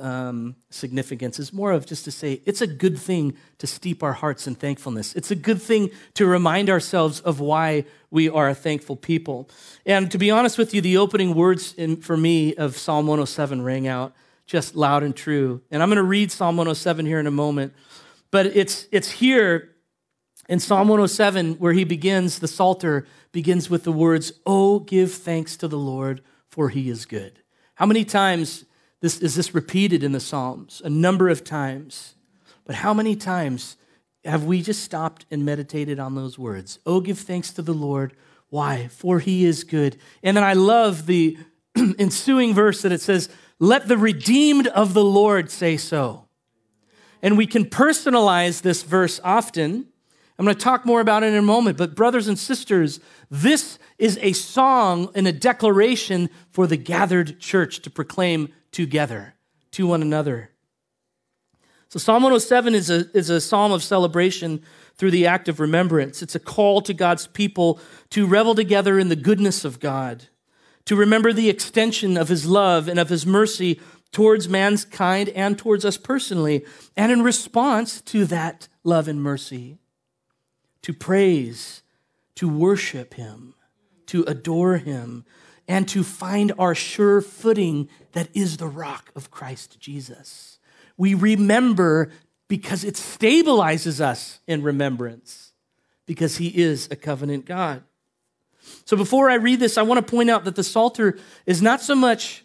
um, 0.00 0.54
significance 0.70 1.40
is 1.40 1.52
more 1.52 1.72
of 1.72 1.86
just 1.86 2.04
to 2.04 2.12
say 2.12 2.40
it's 2.46 2.60
a 2.60 2.68
good 2.68 2.98
thing 2.98 3.34
to 3.58 3.66
steep 3.66 4.04
our 4.04 4.12
hearts 4.12 4.46
in 4.46 4.54
thankfulness. 4.54 5.16
It's 5.16 5.32
a 5.32 5.36
good 5.36 5.60
thing 5.60 5.90
to 6.14 6.24
remind 6.24 6.70
ourselves 6.70 7.18
of 7.18 7.40
why 7.40 7.84
we 8.12 8.28
are 8.28 8.48
a 8.48 8.54
thankful 8.54 8.94
people. 8.94 9.48
And 9.84 10.08
to 10.12 10.18
be 10.18 10.30
honest 10.30 10.56
with 10.56 10.72
you, 10.72 10.80
the 10.80 10.98
opening 10.98 11.34
words 11.34 11.74
in, 11.74 11.96
for 11.96 12.16
me 12.16 12.54
of 12.54 12.76
Psalm 12.76 13.08
107 13.08 13.62
rang 13.62 13.88
out 13.88 14.14
just 14.46 14.74
loud 14.76 15.02
and 15.02 15.16
true. 15.16 15.62
And 15.70 15.82
I'm 15.82 15.88
going 15.88 15.96
to 15.96 16.02
read 16.02 16.30
Psalm 16.30 16.56
107 16.56 17.06
here 17.06 17.18
in 17.18 17.26
a 17.26 17.32
moment. 17.32 17.72
But 18.34 18.46
it's, 18.46 18.88
it's 18.90 19.12
here 19.12 19.76
in 20.48 20.58
Psalm 20.58 20.88
107 20.88 21.54
where 21.60 21.72
he 21.72 21.84
begins, 21.84 22.40
the 22.40 22.48
Psalter 22.48 23.06
begins 23.30 23.70
with 23.70 23.84
the 23.84 23.92
words, 23.92 24.32
Oh, 24.44 24.80
give 24.80 25.12
thanks 25.12 25.56
to 25.58 25.68
the 25.68 25.78
Lord, 25.78 26.20
for 26.48 26.68
he 26.68 26.90
is 26.90 27.06
good. 27.06 27.38
How 27.76 27.86
many 27.86 28.04
times 28.04 28.64
this, 29.00 29.20
is 29.20 29.36
this 29.36 29.54
repeated 29.54 30.02
in 30.02 30.10
the 30.10 30.18
Psalms? 30.18 30.82
A 30.84 30.90
number 30.90 31.28
of 31.28 31.44
times. 31.44 32.16
But 32.64 32.74
how 32.74 32.92
many 32.92 33.14
times 33.14 33.76
have 34.24 34.42
we 34.42 34.62
just 34.62 34.82
stopped 34.82 35.26
and 35.30 35.44
meditated 35.44 36.00
on 36.00 36.16
those 36.16 36.36
words? 36.36 36.80
Oh, 36.84 37.00
give 37.00 37.20
thanks 37.20 37.52
to 37.52 37.62
the 37.62 37.72
Lord. 37.72 38.16
Why? 38.48 38.88
For 38.88 39.20
he 39.20 39.44
is 39.44 39.62
good. 39.62 39.96
And 40.24 40.36
then 40.36 40.42
I 40.42 40.54
love 40.54 41.06
the 41.06 41.38
ensuing 41.76 42.52
verse 42.52 42.82
that 42.82 42.90
it 42.90 43.00
says, 43.00 43.28
Let 43.60 43.86
the 43.86 43.96
redeemed 43.96 44.66
of 44.66 44.92
the 44.92 45.04
Lord 45.04 45.52
say 45.52 45.76
so. 45.76 46.23
And 47.24 47.38
we 47.38 47.46
can 47.46 47.64
personalize 47.64 48.60
this 48.60 48.82
verse 48.82 49.18
often. 49.24 49.86
I'm 50.38 50.44
going 50.44 50.54
to 50.54 50.62
talk 50.62 50.84
more 50.84 51.00
about 51.00 51.22
it 51.22 51.28
in 51.28 51.36
a 51.36 51.42
moment. 51.42 51.78
But, 51.78 51.96
brothers 51.96 52.28
and 52.28 52.38
sisters, 52.38 53.00
this 53.30 53.78
is 53.96 54.18
a 54.20 54.34
song 54.34 55.08
and 55.14 55.26
a 55.26 55.32
declaration 55.32 56.28
for 56.50 56.66
the 56.66 56.76
gathered 56.76 57.40
church 57.40 57.80
to 57.80 57.90
proclaim 57.90 58.52
together 58.72 59.36
to 59.70 59.86
one 59.86 60.02
another. 60.02 60.50
So, 61.88 61.98
Psalm 61.98 62.24
107 62.24 62.74
is 62.74 62.90
a, 62.90 63.06
is 63.16 63.30
a 63.30 63.40
psalm 63.40 63.72
of 63.72 63.82
celebration 63.82 64.62
through 64.96 65.12
the 65.12 65.26
act 65.26 65.48
of 65.48 65.60
remembrance. 65.60 66.20
It's 66.22 66.34
a 66.34 66.40
call 66.40 66.82
to 66.82 66.92
God's 66.92 67.26
people 67.26 67.80
to 68.10 68.26
revel 68.26 68.54
together 68.54 68.98
in 68.98 69.08
the 69.08 69.16
goodness 69.16 69.64
of 69.64 69.80
God, 69.80 70.24
to 70.84 70.94
remember 70.94 71.32
the 71.32 71.48
extension 71.48 72.18
of 72.18 72.28
his 72.28 72.44
love 72.44 72.86
and 72.86 72.98
of 72.98 73.08
his 73.08 73.24
mercy 73.24 73.80
towards 74.14 74.48
mankind 74.48 75.28
and 75.30 75.58
towards 75.58 75.84
us 75.84 75.98
personally, 75.98 76.64
and 76.96 77.12
in 77.12 77.22
response 77.22 78.00
to 78.00 78.24
that 78.24 78.68
love 78.82 79.08
and 79.08 79.22
mercy, 79.22 79.78
to 80.80 80.94
praise, 80.94 81.82
to 82.36 82.48
worship 82.48 83.14
him, 83.14 83.54
to 84.06 84.22
adore 84.22 84.78
him, 84.78 85.24
and 85.66 85.88
to 85.88 86.04
find 86.04 86.52
our 86.58 86.74
sure 86.74 87.20
footing 87.20 87.88
that 88.12 88.28
is 88.34 88.56
the 88.56 88.68
rock 88.68 89.10
of 89.16 89.30
Christ 89.30 89.80
Jesus. 89.80 90.58
We 90.96 91.14
remember 91.14 92.10
because 92.46 92.84
it 92.84 92.94
stabilizes 92.94 94.00
us 94.00 94.40
in 94.46 94.62
remembrance, 94.62 95.52
because 96.06 96.36
he 96.36 96.48
is 96.48 96.86
a 96.90 96.96
covenant 96.96 97.46
God. 97.46 97.82
So 98.84 98.96
before 98.96 99.28
I 99.28 99.34
read 99.34 99.58
this, 99.58 99.76
I 99.76 99.82
want 99.82 100.06
to 100.06 100.10
point 100.10 100.30
out 100.30 100.44
that 100.44 100.54
the 100.54 100.62
Psalter 100.62 101.18
is 101.46 101.60
not 101.60 101.80
so 101.80 101.94
much 101.94 102.43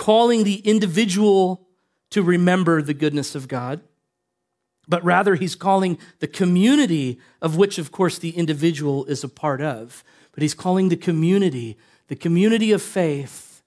calling 0.00 0.44
the 0.44 0.60
individual 0.60 1.68
to 2.08 2.22
remember 2.22 2.80
the 2.80 2.94
goodness 2.94 3.34
of 3.34 3.48
God, 3.48 3.82
but 4.88 5.04
rather 5.04 5.34
he's 5.34 5.54
calling 5.54 5.98
the 6.20 6.26
community, 6.26 7.20
of 7.42 7.58
which, 7.58 7.76
of 7.76 7.92
course, 7.92 8.18
the 8.18 8.30
individual 8.30 9.04
is 9.04 9.22
a 9.22 9.28
part 9.28 9.60
of. 9.60 10.02
But 10.32 10.40
he's 10.40 10.54
calling 10.54 10.88
the 10.88 10.96
community, 10.96 11.76
the 12.08 12.16
community 12.16 12.72
of 12.72 12.80
faith, 12.80 13.62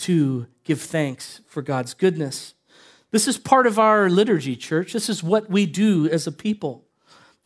to 0.00 0.46
give 0.62 0.82
thanks 0.82 1.40
for 1.46 1.62
God's 1.62 1.94
goodness. 1.94 2.52
This 3.10 3.26
is 3.26 3.38
part 3.38 3.66
of 3.66 3.78
our 3.78 4.10
liturgy, 4.10 4.56
church. 4.56 4.92
This 4.92 5.08
is 5.08 5.22
what 5.22 5.48
we 5.48 5.64
do 5.64 6.06
as 6.10 6.26
a 6.26 6.32
people 6.32 6.84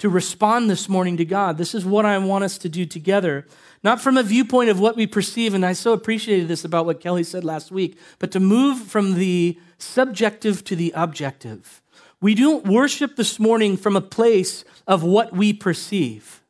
to 0.02 0.08
respond 0.08 0.68
this 0.68 0.88
morning 0.88 1.16
to 1.16 1.24
God. 1.24 1.58
This 1.58 1.76
is 1.76 1.84
what 1.84 2.04
I 2.04 2.18
want 2.18 2.42
us 2.42 2.58
to 2.58 2.68
do 2.68 2.84
together, 2.84 3.46
not 3.84 4.00
from 4.00 4.16
a 4.16 4.24
viewpoint 4.24 4.68
of 4.68 4.80
what 4.80 4.96
we 4.96 5.06
perceive. 5.06 5.54
And 5.54 5.64
I 5.64 5.74
so 5.74 5.92
appreciated 5.92 6.48
this 6.48 6.64
about 6.64 6.86
what 6.86 6.98
Kelly 6.98 7.22
said 7.22 7.44
last 7.44 7.70
week, 7.70 7.96
but 8.18 8.32
to 8.32 8.40
move 8.40 8.80
from 8.80 9.14
the 9.14 9.56
subjective 9.78 10.64
to 10.64 10.74
the 10.74 10.92
objective. 10.96 11.80
We 12.20 12.34
don't 12.34 12.66
worship 12.66 13.14
this 13.14 13.38
morning 13.38 13.76
from 13.76 13.94
a 13.94 14.00
place 14.00 14.64
of 14.88 15.04
what 15.04 15.32
we 15.32 15.52
perceive, 15.52 16.42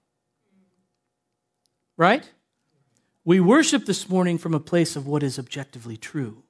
right? 1.99 2.27
We 3.23 3.39
worship 3.39 3.85
this 3.85 4.09
morning 4.09 4.39
from 4.39 4.55
a 4.55 4.61
place 4.61 4.97
of 4.97 5.07
what 5.07 5.23
is 5.23 5.39
objectively 5.39 5.99
true. 5.99 6.43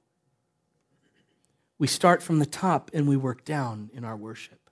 We 1.77 1.87
start 1.87 2.23
from 2.23 2.39
the 2.39 2.45
top 2.45 2.91
and 2.93 3.09
we 3.09 3.17
work 3.17 3.43
down 3.43 3.89
in 3.93 4.05
our 4.05 4.15
worship. 4.15 4.62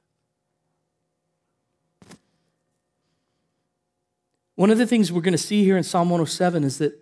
One 4.62 4.70
of 4.70 4.78
the 4.78 4.86
things 4.86 5.12
we're 5.12 5.22
going 5.22 5.32
to 5.32 5.40
see 5.40 5.64
here 5.64 5.76
in 5.76 5.82
Psalm 5.82 6.12
107 6.12 6.64
is 6.64 6.78
that 6.78 6.94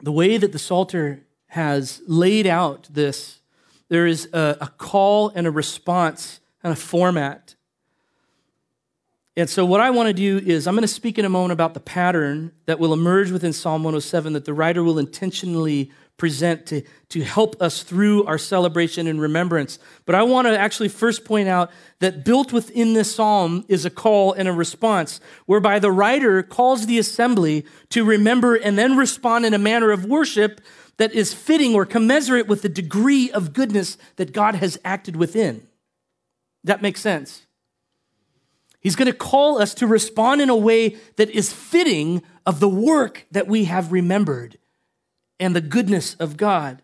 the 0.00 0.10
way 0.10 0.38
that 0.38 0.52
the 0.52 0.58
Psalter 0.58 1.20
has 1.48 2.00
laid 2.06 2.46
out 2.46 2.88
this, 2.90 3.42
there 3.90 4.06
is 4.06 4.30
a, 4.32 4.56
a 4.62 4.66
call 4.78 5.28
and 5.34 5.46
a 5.46 5.50
response 5.50 6.40
and 6.64 6.72
a 6.72 6.76
format. 6.76 7.54
And 9.36 9.50
so, 9.50 9.66
what 9.66 9.82
I 9.82 9.90
want 9.90 10.06
to 10.06 10.14
do 10.14 10.38
is, 10.38 10.66
I'm 10.66 10.74
going 10.74 10.80
to 10.80 10.88
speak 10.88 11.18
in 11.18 11.26
a 11.26 11.28
moment 11.28 11.52
about 11.52 11.74
the 11.74 11.80
pattern 11.80 12.50
that 12.64 12.78
will 12.78 12.94
emerge 12.94 13.30
within 13.30 13.52
Psalm 13.52 13.84
107 13.84 14.32
that 14.32 14.46
the 14.46 14.54
writer 14.54 14.82
will 14.82 14.98
intentionally 14.98 15.90
present 16.20 16.66
to, 16.66 16.82
to 17.08 17.22
help 17.22 17.60
us 17.62 17.82
through 17.82 18.26
our 18.26 18.36
celebration 18.36 19.06
and 19.06 19.22
remembrance. 19.22 19.78
But 20.04 20.14
I 20.14 20.22
want 20.22 20.46
to 20.46 20.56
actually 20.56 20.90
first 20.90 21.24
point 21.24 21.48
out 21.48 21.70
that 22.00 22.26
built 22.26 22.52
within 22.52 22.92
this 22.92 23.14
psalm 23.14 23.64
is 23.68 23.86
a 23.86 23.90
call 23.90 24.34
and 24.34 24.46
a 24.46 24.52
response, 24.52 25.18
whereby 25.46 25.78
the 25.78 25.90
writer 25.90 26.42
calls 26.42 26.84
the 26.84 26.98
assembly 26.98 27.64
to 27.88 28.04
remember 28.04 28.54
and 28.54 28.78
then 28.78 28.98
respond 28.98 29.46
in 29.46 29.54
a 29.54 29.58
manner 29.58 29.90
of 29.90 30.04
worship 30.04 30.60
that 30.98 31.14
is 31.14 31.32
fitting 31.32 31.74
or 31.74 31.86
commensurate 31.86 32.46
with 32.46 32.60
the 32.60 32.68
degree 32.68 33.30
of 33.30 33.54
goodness 33.54 33.96
that 34.16 34.34
God 34.34 34.56
has 34.56 34.78
acted 34.84 35.16
within. 35.16 35.66
That 36.64 36.82
makes 36.82 37.00
sense. 37.00 37.46
He's 38.78 38.96
going 38.96 39.10
to 39.10 39.16
call 39.16 39.58
us 39.58 39.72
to 39.74 39.86
respond 39.86 40.42
in 40.42 40.50
a 40.50 40.56
way 40.56 40.96
that 41.16 41.30
is 41.30 41.50
fitting 41.50 42.20
of 42.44 42.60
the 42.60 42.68
work 42.68 43.24
that 43.30 43.46
we 43.46 43.64
have 43.64 43.90
remembered 43.90 44.58
and 45.40 45.56
the 45.56 45.60
goodness 45.60 46.14
of 46.14 46.36
God. 46.36 46.82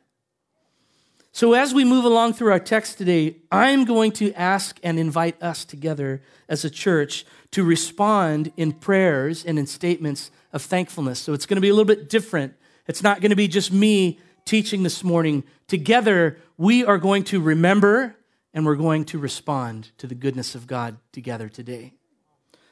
So, 1.30 1.52
as 1.52 1.74
we 1.74 1.84
move 1.84 2.06
along 2.06 2.32
through 2.32 2.50
our 2.50 2.58
text 2.58 2.96
today, 2.96 3.36
I'm 3.52 3.84
going 3.84 4.10
to 4.12 4.32
ask 4.32 4.80
and 4.82 4.98
invite 4.98 5.40
us 5.42 5.66
together 5.66 6.22
as 6.48 6.64
a 6.64 6.70
church 6.70 7.26
to 7.50 7.62
respond 7.62 8.52
in 8.56 8.72
prayers 8.72 9.44
and 9.44 9.58
in 9.58 9.66
statements 9.66 10.30
of 10.54 10.62
thankfulness. 10.62 11.20
So, 11.20 11.34
it's 11.34 11.44
going 11.44 11.56
to 11.56 11.60
be 11.60 11.68
a 11.68 11.74
little 11.74 11.84
bit 11.84 12.08
different. 12.08 12.54
It's 12.86 13.02
not 13.02 13.20
going 13.20 13.30
to 13.30 13.36
be 13.36 13.48
just 13.48 13.70
me 13.70 14.18
teaching 14.46 14.82
this 14.82 15.04
morning. 15.04 15.44
Together, 15.68 16.38
we 16.56 16.86
are 16.86 16.96
going 16.96 17.22
to 17.24 17.38
remember 17.38 18.16
and 18.54 18.64
we're 18.64 18.76
going 18.76 19.04
to 19.04 19.18
respond 19.18 19.90
to 19.98 20.06
the 20.06 20.14
goodness 20.14 20.54
of 20.54 20.66
God 20.66 20.96
together 21.12 21.50
today. 21.50 21.92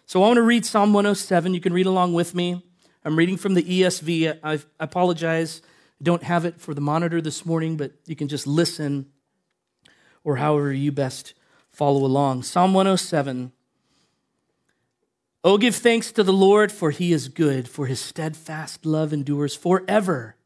So, 0.07 0.23
I 0.23 0.29
want 0.29 0.39
to 0.39 0.43
read 0.43 0.65
Psalm 0.65 0.95
107. 0.95 1.53
You 1.53 1.61
can 1.61 1.75
read 1.75 1.85
along 1.85 2.15
with 2.15 2.35
me. 2.35 2.65
I'm 3.05 3.17
reading 3.17 3.37
from 3.37 3.53
the 3.53 3.63
ESV. 3.63 4.39
I 4.43 4.59
apologize 4.81 5.61
don't 6.03 6.23
have 6.23 6.45
it 6.45 6.61
for 6.61 6.75
the 6.75 6.81
monitor 6.81 7.21
this 7.21 7.47
morning, 7.47 7.77
but 7.77 7.93
you 8.07 8.17
can 8.17 8.29
just 8.29 8.47
listen 8.47 9.07
or 10.23 10.37
however 10.37 10.73
you 10.73 10.91
best 10.91 11.35
follow 11.71 12.05
along. 12.05 12.43
Psalm 12.43 12.75
107. 12.75 13.53
Oh, 15.43 15.59
give 15.59 15.77
thanks 15.77 16.11
to 16.13 16.23
the 16.23 16.33
Lord, 16.33 16.73
for 16.73 16.91
he 16.91 17.13
is 17.13 17.29
good, 17.29 17.69
for 17.69 17.87
his 17.87 18.01
steadfast 18.01 18.87
love 18.87 19.13
endures 19.13 19.55
forever. 19.55 20.37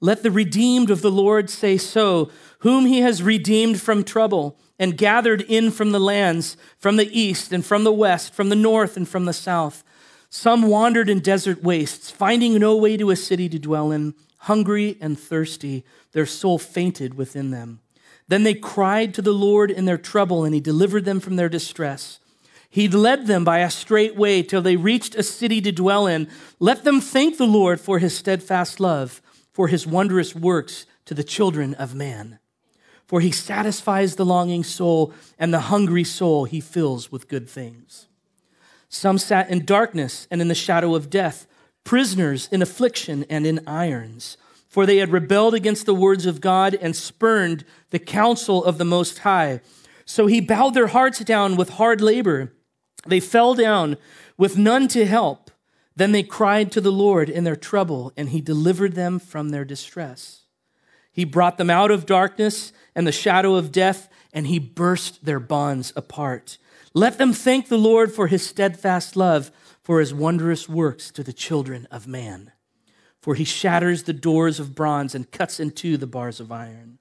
Let 0.00 0.22
the 0.22 0.30
redeemed 0.30 0.90
of 0.90 1.02
the 1.02 1.10
Lord 1.10 1.50
say 1.50 1.76
so, 1.76 2.30
whom 2.60 2.86
he 2.86 3.00
has 3.00 3.22
redeemed 3.22 3.82
from 3.82 4.02
trouble 4.02 4.58
and 4.78 4.96
gathered 4.96 5.42
in 5.42 5.70
from 5.70 5.92
the 5.92 6.00
lands, 6.00 6.56
from 6.78 6.96
the 6.96 7.18
east 7.18 7.52
and 7.52 7.64
from 7.64 7.84
the 7.84 7.92
west, 7.92 8.32
from 8.32 8.48
the 8.48 8.56
north 8.56 8.96
and 8.96 9.06
from 9.06 9.26
the 9.26 9.34
south. 9.34 9.84
Some 10.30 10.62
wandered 10.62 11.10
in 11.10 11.20
desert 11.20 11.62
wastes, 11.62 12.10
finding 12.10 12.58
no 12.58 12.74
way 12.76 12.96
to 12.96 13.10
a 13.10 13.16
city 13.16 13.46
to 13.50 13.58
dwell 13.58 13.92
in 13.92 14.14
hungry 14.40 14.96
and 15.00 15.18
thirsty, 15.18 15.84
their 16.12 16.26
soul 16.26 16.58
fainted 16.58 17.14
within 17.14 17.50
them. 17.50 17.80
Then 18.28 18.42
they 18.42 18.54
cried 18.54 19.12
to 19.14 19.22
the 19.22 19.34
Lord 19.34 19.70
in 19.70 19.84
their 19.84 19.98
trouble, 19.98 20.44
and 20.44 20.54
he 20.54 20.60
delivered 20.60 21.04
them 21.04 21.20
from 21.20 21.36
their 21.36 21.48
distress. 21.48 22.20
He 22.68 22.88
led 22.88 23.26
them 23.26 23.44
by 23.44 23.58
a 23.58 23.70
straight 23.70 24.16
way 24.16 24.42
till 24.42 24.62
they 24.62 24.76
reached 24.76 25.14
a 25.14 25.22
city 25.22 25.60
to 25.62 25.72
dwell 25.72 26.06
in. 26.06 26.28
Let 26.58 26.84
them 26.84 27.00
thank 27.00 27.36
the 27.36 27.46
Lord 27.46 27.80
for 27.80 27.98
his 27.98 28.16
steadfast 28.16 28.78
love, 28.78 29.20
for 29.52 29.68
his 29.68 29.86
wondrous 29.86 30.34
works 30.34 30.86
to 31.06 31.14
the 31.14 31.24
children 31.24 31.74
of 31.74 31.94
man. 31.94 32.38
For 33.06 33.20
he 33.20 33.32
satisfies 33.32 34.14
the 34.14 34.24
longing 34.24 34.62
soul, 34.62 35.12
and 35.38 35.52
the 35.52 35.60
hungry 35.60 36.04
soul 36.04 36.44
he 36.44 36.60
fills 36.60 37.10
with 37.10 37.28
good 37.28 37.48
things. 37.50 38.06
Some 38.88 39.18
sat 39.18 39.50
in 39.50 39.64
darkness 39.64 40.28
and 40.30 40.40
in 40.40 40.48
the 40.48 40.54
shadow 40.54 40.94
of 40.94 41.10
death 41.10 41.46
prisoners 41.84 42.48
in 42.52 42.62
affliction 42.62 43.24
and 43.28 43.46
in 43.46 43.66
irons. 43.66 44.36
For 44.68 44.86
they 44.86 44.98
had 44.98 45.10
rebelled 45.10 45.54
against 45.54 45.84
the 45.84 45.94
words 45.94 46.26
of 46.26 46.40
God 46.40 46.74
and 46.80 46.94
spurned 46.94 47.64
the 47.90 47.98
counsel 47.98 48.64
of 48.64 48.78
the 48.78 48.84
Most 48.84 49.18
High. 49.18 49.60
So 50.04 50.26
he 50.26 50.40
bowed 50.40 50.74
their 50.74 50.88
hearts 50.88 51.18
down 51.20 51.56
with 51.56 51.70
hard 51.70 52.00
labor. 52.00 52.52
They 53.06 53.20
fell 53.20 53.54
down 53.54 53.96
with 54.36 54.56
none 54.56 54.86
to 54.88 55.06
help. 55.06 55.50
Then 55.96 56.12
they 56.12 56.22
cried 56.22 56.70
to 56.72 56.80
the 56.80 56.92
Lord 56.92 57.28
in 57.28 57.44
their 57.44 57.56
trouble, 57.56 58.12
and 58.16 58.28
he 58.28 58.40
delivered 58.40 58.94
them 58.94 59.18
from 59.18 59.48
their 59.48 59.64
distress. 59.64 60.44
He 61.12 61.24
brought 61.24 61.58
them 61.58 61.70
out 61.70 61.90
of 61.90 62.06
darkness 62.06 62.72
and 62.94 63.06
the 63.06 63.12
shadow 63.12 63.56
of 63.56 63.72
death, 63.72 64.08
and 64.32 64.46
he 64.46 64.58
burst 64.58 65.24
their 65.24 65.40
bonds 65.40 65.92
apart. 65.96 66.58
Let 66.94 67.18
them 67.18 67.32
thank 67.32 67.68
the 67.68 67.78
Lord 67.78 68.12
for 68.12 68.28
his 68.28 68.46
steadfast 68.46 69.16
love 69.16 69.50
for 69.82 70.00
his 70.00 70.14
wondrous 70.14 70.68
works 70.68 71.10
to 71.12 71.22
the 71.22 71.32
children 71.32 71.86
of 71.90 72.06
man. 72.06 72.52
For 73.20 73.34
he 73.34 73.44
shatters 73.44 74.04
the 74.04 74.12
doors 74.12 74.60
of 74.60 74.74
bronze 74.74 75.14
and 75.14 75.30
cuts 75.30 75.60
in 75.60 75.70
two 75.70 75.96
the 75.96 76.06
bars 76.06 76.40
of 76.40 76.50
iron. 76.50 76.98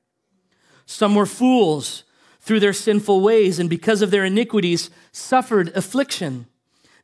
Some 0.85 1.15
were 1.15 1.25
fools 1.25 2.03
through 2.41 2.59
their 2.59 2.73
sinful 2.73 3.21
ways, 3.21 3.59
and 3.59 3.69
because 3.69 4.01
of 4.01 4.11
their 4.11 4.25
iniquities, 4.25 4.89
suffered 5.11 5.69
affliction. 5.75 6.47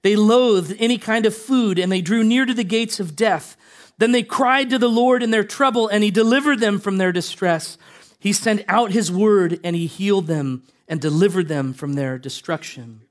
They 0.02 0.16
loathed 0.16 0.76
any 0.80 0.98
kind 0.98 1.26
of 1.26 1.36
food, 1.36 1.78
and 1.78 1.92
they 1.92 2.02
drew 2.02 2.24
near 2.24 2.46
to 2.46 2.54
the 2.54 2.64
gates 2.64 3.00
of 3.00 3.16
death. 3.16 3.56
Then 3.98 4.12
they 4.12 4.24
cried 4.24 4.70
to 4.70 4.80
the 4.80 4.90
Lord 4.90 5.24
in 5.24 5.32
their 5.32 5.44
trouble, 5.44 5.88
and 5.88 6.04
he 6.04 6.12
delivered 6.12 6.60
them 6.60 6.80
from 6.80 6.98
their 6.98 7.12
distress. 7.12 7.78
He 8.20 8.34
sent 8.34 8.64
out 8.68 8.92
his 8.92 9.12
word, 9.12 9.60
and 9.64 9.76
he 9.76 9.88
healed 9.88 10.28
them 10.28 10.64
and 10.88 11.00
delivered 11.00 11.48
them 11.48 11.74
from 11.74 11.94
their 11.94 12.18
destruction. 12.18 13.02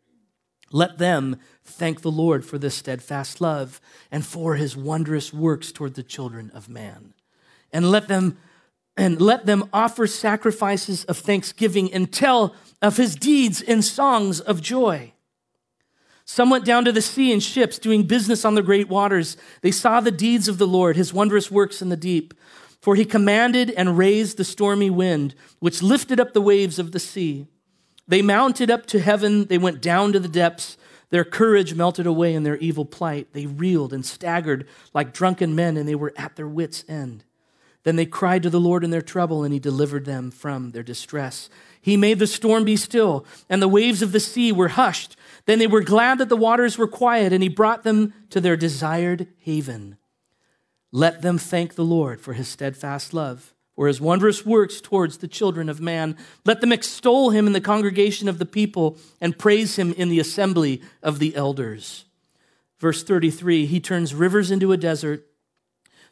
Let 0.75 0.99
them 0.99 1.37
thank 1.63 2.03
the 2.03 2.11
Lord 2.11 2.45
for 2.45 2.59
this 2.59 2.75
steadfast 2.75 3.41
love 3.41 3.81
and 4.11 4.27
for 4.27 4.57
his 4.57 4.77
wondrous 4.77 5.33
works 5.33 5.71
toward 5.71 5.95
the 5.95 6.03
children 6.03 6.51
of 6.53 6.69
man. 6.69 7.15
And 7.73 7.93
let 7.93 8.09
them 8.09 8.39
and 8.97 9.21
let 9.21 9.47
them 9.47 9.69
offer 9.73 10.09
sacrifices 10.09 11.05
of 11.05 11.17
thanksgiving 11.17 11.93
and 11.93 12.13
tell 12.13 12.57
of 12.83 12.97
his 12.97 13.15
deeds 13.15 13.63
in 13.63 13.83
songs 13.83 14.41
of 14.41 14.61
joy. 14.61 15.13
Some 16.25 16.51
went 16.51 16.65
down 16.65 16.85
to 16.87 16.93
the 16.93 17.03
sea 17.03 17.33
in 17.33 17.39
ships, 17.39 17.79
doing 17.79 18.03
business 18.03 18.45
on 18.45 18.57
the 18.57 18.63
great 18.63 18.89
waters. 18.89 19.37
They 19.63 19.71
saw 19.71 20.01
the 20.01 20.11
deeds 20.11 20.49
of 20.49 20.59
the 20.59 20.67
Lord, 20.67 20.97
his 20.97 21.15
wondrous 21.15 21.53
works 21.53 21.83
in 21.83 21.89
the 21.89 21.97
deep. 21.97 22.35
For 22.81 22.97
he 22.97 23.05
commanded 23.05 23.71
and 23.71 23.97
raised 23.97 24.39
the 24.39 24.45
stormy 24.45 24.91
wind, 24.91 25.37
which 25.61 25.83
lifted 25.83 26.19
up 26.19 26.33
the 26.33 26.41
waves 26.41 26.79
of 26.81 26.91
the 26.91 27.01
sea. 27.01 27.47
They 28.07 28.23
mounted 28.23 28.71
up 28.71 28.87
to 28.87 29.01
heaven, 29.01 29.47
they 29.47 29.59
went 29.59 29.81
down 29.81 30.13
to 30.13 30.21
the 30.21 30.29
depths. 30.29 30.77
Their 31.11 31.25
courage 31.25 31.75
melted 31.75 32.07
away 32.07 32.35
in 32.35 32.43
their 32.43 32.57
evil 32.57 32.85
plight. 32.85 33.33
They 33.33 33.47
reeled 33.47 33.93
and 33.93 34.05
staggered 34.05 34.67
like 34.93 35.13
drunken 35.13 35.55
men, 35.55 35.77
and 35.77 35.89
they 35.89 35.95
were 35.95 36.13
at 36.17 36.37
their 36.37 36.49
wits' 36.49 36.85
end. 36.89 37.25
Then 37.85 37.97
they 37.97 38.07
cried 38.07 38.43
to 38.43 38.51
the 38.51 38.61
Lord 38.61 38.83
in 38.83 38.91
their 38.91 39.03
trouble, 39.03 39.45
and 39.45 39.53
he 39.53 39.61
delivered 39.61 40.07
them 40.07 40.31
from 40.31 40.73
their 40.73 40.83
distress. 40.83 41.49
He 41.81 41.97
made 41.97 42.19
the 42.19 42.27
storm 42.27 42.65
be 42.65 42.77
still, 42.77 43.27
and 43.49 43.61
the 43.61 43.69
waves 43.69 44.03
of 44.03 44.13
the 44.13 44.21
sea 44.21 44.51
were 44.51 44.69
hushed. 44.69 45.17
Then 45.47 45.59
they 45.59 45.67
were 45.67 45.83
glad 45.83 46.19
that 46.19 46.31
the 46.31 46.37
waters 46.37 46.79
were 46.79 46.89
quiet, 46.89 47.33
and 47.33 47.43
he 47.43 47.49
brought 47.49 47.85
them 47.85 48.13
to 48.31 48.41
their 48.41 48.57
desired 48.57 49.29
haven. 49.39 49.99
Let 50.91 51.23
them 51.23 51.39
thank 51.39 51.75
the 51.75 51.85
Lord 51.85 52.21
for 52.21 52.33
his 52.33 52.49
steadfast 52.49 53.15
love, 53.15 53.54
for 53.75 53.89
his 53.89 54.01
wondrous 54.01 54.47
works 54.47 54.81
towards 54.81 55.19
the 55.19 55.29
children 55.29 55.69
of 55.69 55.81
man. 55.81 56.17
Let 56.45 56.61
them 56.61 56.73
extol 56.73 57.31
him 57.31 57.47
in 57.47 57.53
the 57.53 57.61
congregation 57.61 58.29
of 58.29 58.39
the 58.39 58.47
people, 58.47 58.99
and 59.21 59.39
praise 59.39 59.77
him 59.77 59.93
in 59.93 60.09
the 60.09 60.21
assembly 60.21 60.83
of 61.03 61.19
the 61.19 61.35
elders. 61.35 62.05
Verse 62.79 63.03
33 63.03 63.67
He 63.67 63.81
turns 63.81 64.15
rivers 64.15 64.51
into 64.51 64.73
a 64.73 64.77
desert 64.77 65.27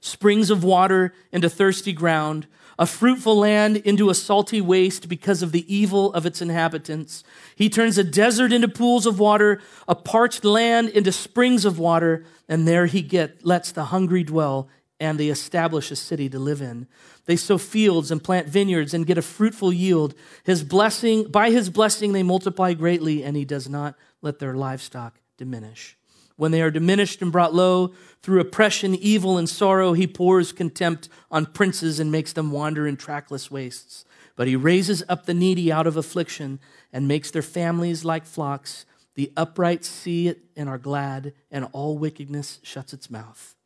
springs 0.01 0.51
of 0.51 0.65
water 0.65 1.15
into 1.31 1.49
thirsty 1.49 1.93
ground, 1.93 2.47
a 2.79 2.87
fruitful 2.87 3.37
land 3.37 3.77
into 3.77 4.11
a 4.11 4.15
salty 4.15 4.61
waste 4.61 5.09
because 5.09 5.43
of 5.43 5.53
the 5.53 5.73
evil 5.73 6.13
of 6.15 6.27
its 6.27 6.43
inhabitants. 6.43 7.23
He 7.55 7.69
turns 7.69 7.97
a 7.99 8.05
desert 8.05 8.53
into 8.53 8.67
pools 8.67 9.07
of 9.07 9.21
water, 9.21 9.61
a 9.87 9.95
parched 9.95 10.45
land 10.45 10.89
into 10.89 11.13
springs 11.13 11.65
of 11.65 11.79
water, 11.79 12.25
and 12.49 12.67
there 12.67 12.87
he 12.87 13.01
get, 13.01 13.47
lets 13.47 13.71
the 13.71 13.85
hungry 13.85 14.25
dwell 14.25 14.69
and 15.03 15.19
they 15.19 15.31
establish 15.31 15.91
a 15.91 15.97
city 15.97 16.29
to 16.29 16.39
live 16.39 16.63
in. 16.63 16.87
They 17.25 17.35
sow 17.35 17.59
fields 17.59 18.13
and 18.13 18.23
plant 18.23 18.47
vineyards 18.47 18.95
and 18.95 19.05
get 19.05 19.19
a 19.19 19.23
fruitful 19.23 19.73
yield. 19.73 20.15
His 20.45 20.63
blessing, 20.63 21.25
by 21.25 21.51
his 21.51 21.71
blessing 21.71 22.13
they 22.13 22.23
multiply 22.23 22.73
greatly, 22.73 23.25
and 23.25 23.37
he 23.37 23.45
does 23.45 23.69
not 23.69 23.97
let 24.23 24.39
their 24.39 24.55
livestock 24.55 25.19
diminish. 25.37 25.99
When 26.37 26.53
they 26.53 26.63
are 26.63 26.71
diminished 26.71 27.21
and 27.21 27.33
brought 27.33 27.53
low 27.53 27.95
through 28.23 28.41
oppression, 28.41 28.95
evil, 28.95 29.39
and 29.39 29.49
sorrow, 29.49 29.93
he 29.93 30.07
pours 30.07 30.53
contempt 30.53 31.09
on 31.33 31.47
princes 31.47 31.99
and 31.99 32.13
makes 32.13 32.33
them 32.33 32.53
wander 32.53 32.87
in 32.87 32.97
trackless 32.97 33.51
wastes. 33.51 34.05
But 34.37 34.47
he 34.47 34.55
raises 34.55 35.03
up 35.09 35.27
the 35.27 35.35
needy 35.35 35.73
out 35.73 35.89
of 35.89 35.97
affliction 35.97 36.61
and 36.93 37.09
makes 37.09 37.33
their 37.33 37.43
families 37.43 38.05
like 38.05 38.25
flocks. 38.25 38.87
The 39.17 39.33
upright 39.37 39.85
see 39.85 40.29
it 40.29 40.45
and 40.57 40.69
are 40.69 40.79
glad, 40.79 41.35
and 41.51 41.67
all 41.73 41.99
wickedness 41.99 42.61
shuts 42.63 42.93
its 42.93 43.11
mouth. 43.11 43.57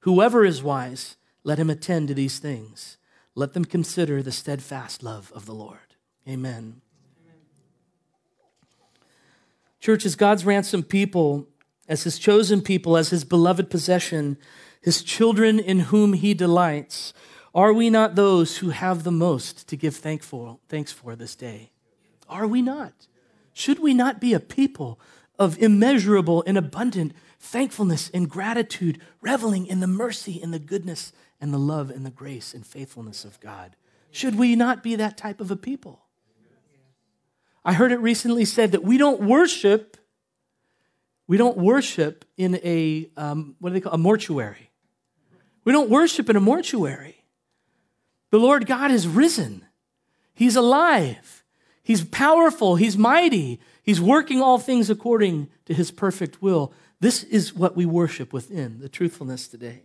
Whoever 0.00 0.44
is 0.44 0.62
wise, 0.62 1.16
let 1.44 1.58
him 1.58 1.70
attend 1.70 2.08
to 2.08 2.14
these 2.14 2.38
things. 2.38 2.96
Let 3.34 3.52
them 3.52 3.64
consider 3.64 4.22
the 4.22 4.32
steadfast 4.32 5.02
love 5.02 5.32
of 5.34 5.46
the 5.46 5.54
Lord. 5.54 5.78
Amen. 6.28 6.80
Church, 9.80 10.04
as 10.04 10.14
God's 10.14 10.44
ransomed 10.44 10.88
people, 10.88 11.46
as 11.88 12.04
his 12.04 12.18
chosen 12.18 12.60
people, 12.60 12.96
as 12.96 13.10
his 13.10 13.24
beloved 13.24 13.70
possession, 13.70 14.36
his 14.80 15.02
children 15.02 15.58
in 15.58 15.80
whom 15.80 16.12
he 16.12 16.34
delights, 16.34 17.14
are 17.54 17.72
we 17.72 17.90
not 17.90 18.14
those 18.14 18.58
who 18.58 18.70
have 18.70 19.02
the 19.02 19.10
most 19.10 19.66
to 19.68 19.76
give 19.76 19.96
thankful, 19.96 20.60
thanks 20.68 20.92
for 20.92 21.16
this 21.16 21.34
day? 21.34 21.70
Are 22.28 22.46
we 22.46 22.62
not? 22.62 22.92
Should 23.52 23.80
we 23.80 23.92
not 23.92 24.20
be 24.20 24.34
a 24.34 24.40
people 24.40 25.00
of 25.38 25.58
immeasurable 25.58 26.44
and 26.46 26.56
abundant 26.56 27.12
thankfulness 27.40 28.10
and 28.14 28.28
gratitude, 28.28 29.00
reveling 29.20 29.66
in 29.66 29.80
the 29.80 29.86
mercy 29.86 30.40
and 30.40 30.54
the 30.54 30.58
goodness 30.58 31.12
and 31.40 31.52
the 31.52 31.58
love 31.58 31.90
and 31.90 32.06
the 32.06 32.10
grace 32.10 32.54
and 32.54 32.64
faithfulness 32.64 33.24
of 33.24 33.40
God? 33.40 33.74
Should 34.12 34.36
we 34.36 34.54
not 34.54 34.82
be 34.82 34.94
that 34.96 35.16
type 35.16 35.40
of 35.40 35.50
a 35.50 35.56
people? 35.56 36.02
I 37.64 37.72
heard 37.72 37.92
it 37.92 38.00
recently 38.00 38.44
said 38.44 38.72
that 38.72 38.84
we 38.84 38.96
don't 38.98 39.20
worship 39.20 39.96
we 41.30 41.36
don't 41.36 41.58
worship 41.58 42.24
in 42.36 42.58
a, 42.64 43.08
um, 43.16 43.54
what 43.60 43.70
do 43.70 43.74
they 43.74 43.80
call 43.80 43.92
a 43.92 43.98
mortuary. 43.98 44.72
We 45.62 45.70
don't 45.70 45.88
worship 45.88 46.28
in 46.28 46.34
a 46.34 46.40
mortuary. 46.40 47.22
The 48.32 48.38
Lord 48.38 48.66
God 48.66 48.90
is 48.90 49.06
risen. 49.06 49.64
He's 50.34 50.56
alive. 50.56 51.44
He's 51.84 52.02
powerful. 52.02 52.74
He's 52.74 52.98
mighty. 52.98 53.60
He's 53.84 54.00
working 54.00 54.42
all 54.42 54.58
things 54.58 54.90
according 54.90 55.48
to 55.66 55.72
his 55.72 55.92
perfect 55.92 56.42
will. 56.42 56.72
This 57.00 57.24
is 57.24 57.54
what 57.54 57.76
we 57.76 57.86
worship 57.86 58.32
within 58.32 58.80
the 58.80 58.88
truthfulness 58.88 59.48
today. 59.48 59.84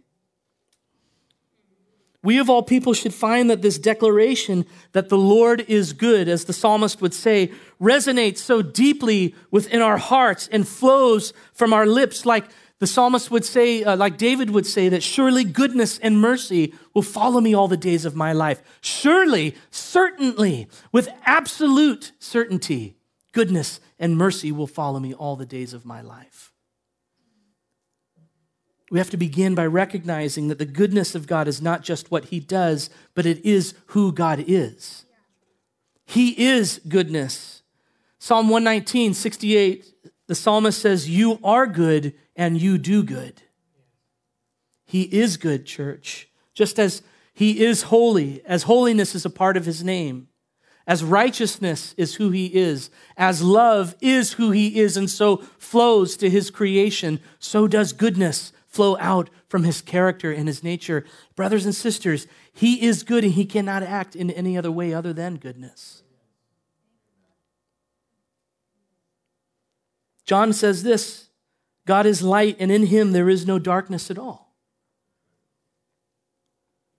We 2.21 2.39
of 2.39 2.49
all 2.49 2.63
people 2.63 2.93
should 2.93 3.13
find 3.13 3.51
that 3.51 3.61
this 3.61 3.77
declaration 3.77 4.65
that 4.93 5.09
the 5.09 5.17
Lord 5.17 5.63
is 5.67 5.93
good, 5.93 6.27
as 6.27 6.45
the 6.45 6.53
psalmist 6.53 6.99
would 6.99 7.13
say, 7.13 7.51
resonates 7.79 8.39
so 8.39 8.63
deeply 8.63 9.35
within 9.51 9.79
our 9.79 9.97
hearts 9.97 10.49
and 10.51 10.67
flows 10.67 11.33
from 11.53 11.71
our 11.71 11.85
lips 11.85 12.25
like 12.25 12.45
the 12.79 12.87
psalmist 12.87 13.29
would 13.29 13.45
say, 13.45 13.83
uh, 13.83 13.95
like 13.95 14.17
David 14.17 14.49
would 14.49 14.65
say, 14.65 14.89
that 14.89 15.03
surely 15.03 15.43
goodness 15.43 15.99
and 15.99 16.19
mercy 16.19 16.73
will 16.95 17.03
follow 17.03 17.39
me 17.39 17.53
all 17.53 17.67
the 17.67 17.77
days 17.77 18.05
of 18.05 18.15
my 18.15 18.33
life. 18.33 18.61
Surely, 18.81 19.55
certainly, 19.69 20.67
with 20.91 21.07
absolute 21.25 22.11
certainty, 22.19 22.97
goodness 23.33 23.79
and 23.99 24.17
mercy 24.17 24.51
will 24.51 24.67
follow 24.67 24.99
me 24.99 25.13
all 25.13 25.35
the 25.35 25.45
days 25.45 25.73
of 25.73 25.85
my 25.85 26.01
life. 26.01 26.54
We 28.91 28.99
have 28.99 29.09
to 29.11 29.17
begin 29.17 29.55
by 29.55 29.65
recognizing 29.65 30.47
that 30.47 30.59
the 30.59 30.65
goodness 30.65 31.15
of 31.15 31.27
God 31.27 31.47
is 31.47 31.61
not 31.61 31.81
just 31.81 32.11
what 32.11 32.25
He 32.25 32.39
does, 32.39 32.89
but 33.15 33.25
it 33.25 33.43
is 33.45 33.73
who 33.87 34.11
God 34.11 34.43
is. 34.47 35.05
He 36.05 36.39
is 36.39 36.79
goodness. 36.87 37.63
Psalm 38.19 38.49
119, 38.49 39.13
68, 39.13 39.85
the 40.27 40.35
psalmist 40.35 40.79
says, 40.79 41.09
You 41.09 41.39
are 41.43 41.65
good 41.65 42.13
and 42.35 42.59
you 42.59 42.77
do 42.77 43.03
good. 43.03 43.41
He 44.85 45.03
is 45.03 45.37
good, 45.37 45.65
church. 45.65 46.29
Just 46.53 46.79
as 46.79 47.01
He 47.33 47.63
is 47.63 47.83
holy, 47.83 48.43
as 48.45 48.63
holiness 48.63 49.15
is 49.15 49.25
a 49.25 49.31
part 49.31 49.57
of 49.57 49.65
His 49.65 49.83
name, 49.83 50.27
as 50.87 51.03
righteousness 51.03 51.95
is 51.97 52.15
who 52.15 52.29
He 52.29 52.45
is, 52.47 52.91
as 53.17 53.41
love 53.41 53.95
is 53.99 54.33
who 54.33 54.51
He 54.51 54.79
is, 54.79 54.95
and 54.95 55.09
so 55.09 55.37
flows 55.57 56.15
to 56.17 56.29
His 56.29 56.51
creation, 56.51 57.19
so 57.39 57.67
does 57.67 57.91
goodness 57.91 58.53
flow 58.75 58.97
out 58.99 59.29
from 59.47 59.63
his 59.63 59.81
character 59.81 60.31
and 60.31 60.47
his 60.47 60.63
nature. 60.63 61.05
Brothers 61.35 61.65
and 61.65 61.73
sisters, 61.73 62.27
he 62.51 62.85
is 62.85 63.03
good 63.03 63.23
and 63.23 63.33
he 63.33 63.45
cannot 63.45 63.81
act 63.81 64.15
in 64.15 64.29
any 64.29 64.57
other 64.57 64.71
way 64.71 64.93
other 64.93 65.13
than 65.13 65.37
goodness. 65.37 66.03
John 70.25 70.51
says 70.51 70.83
this 70.83 71.29
God 71.85 72.05
is 72.05 72.21
light, 72.21 72.57
and 72.59 72.71
in 72.71 72.87
him 72.87 73.11
there 73.11 73.29
is 73.29 73.47
no 73.47 73.59
darkness 73.59 74.11
at 74.11 74.17
all. 74.17 74.53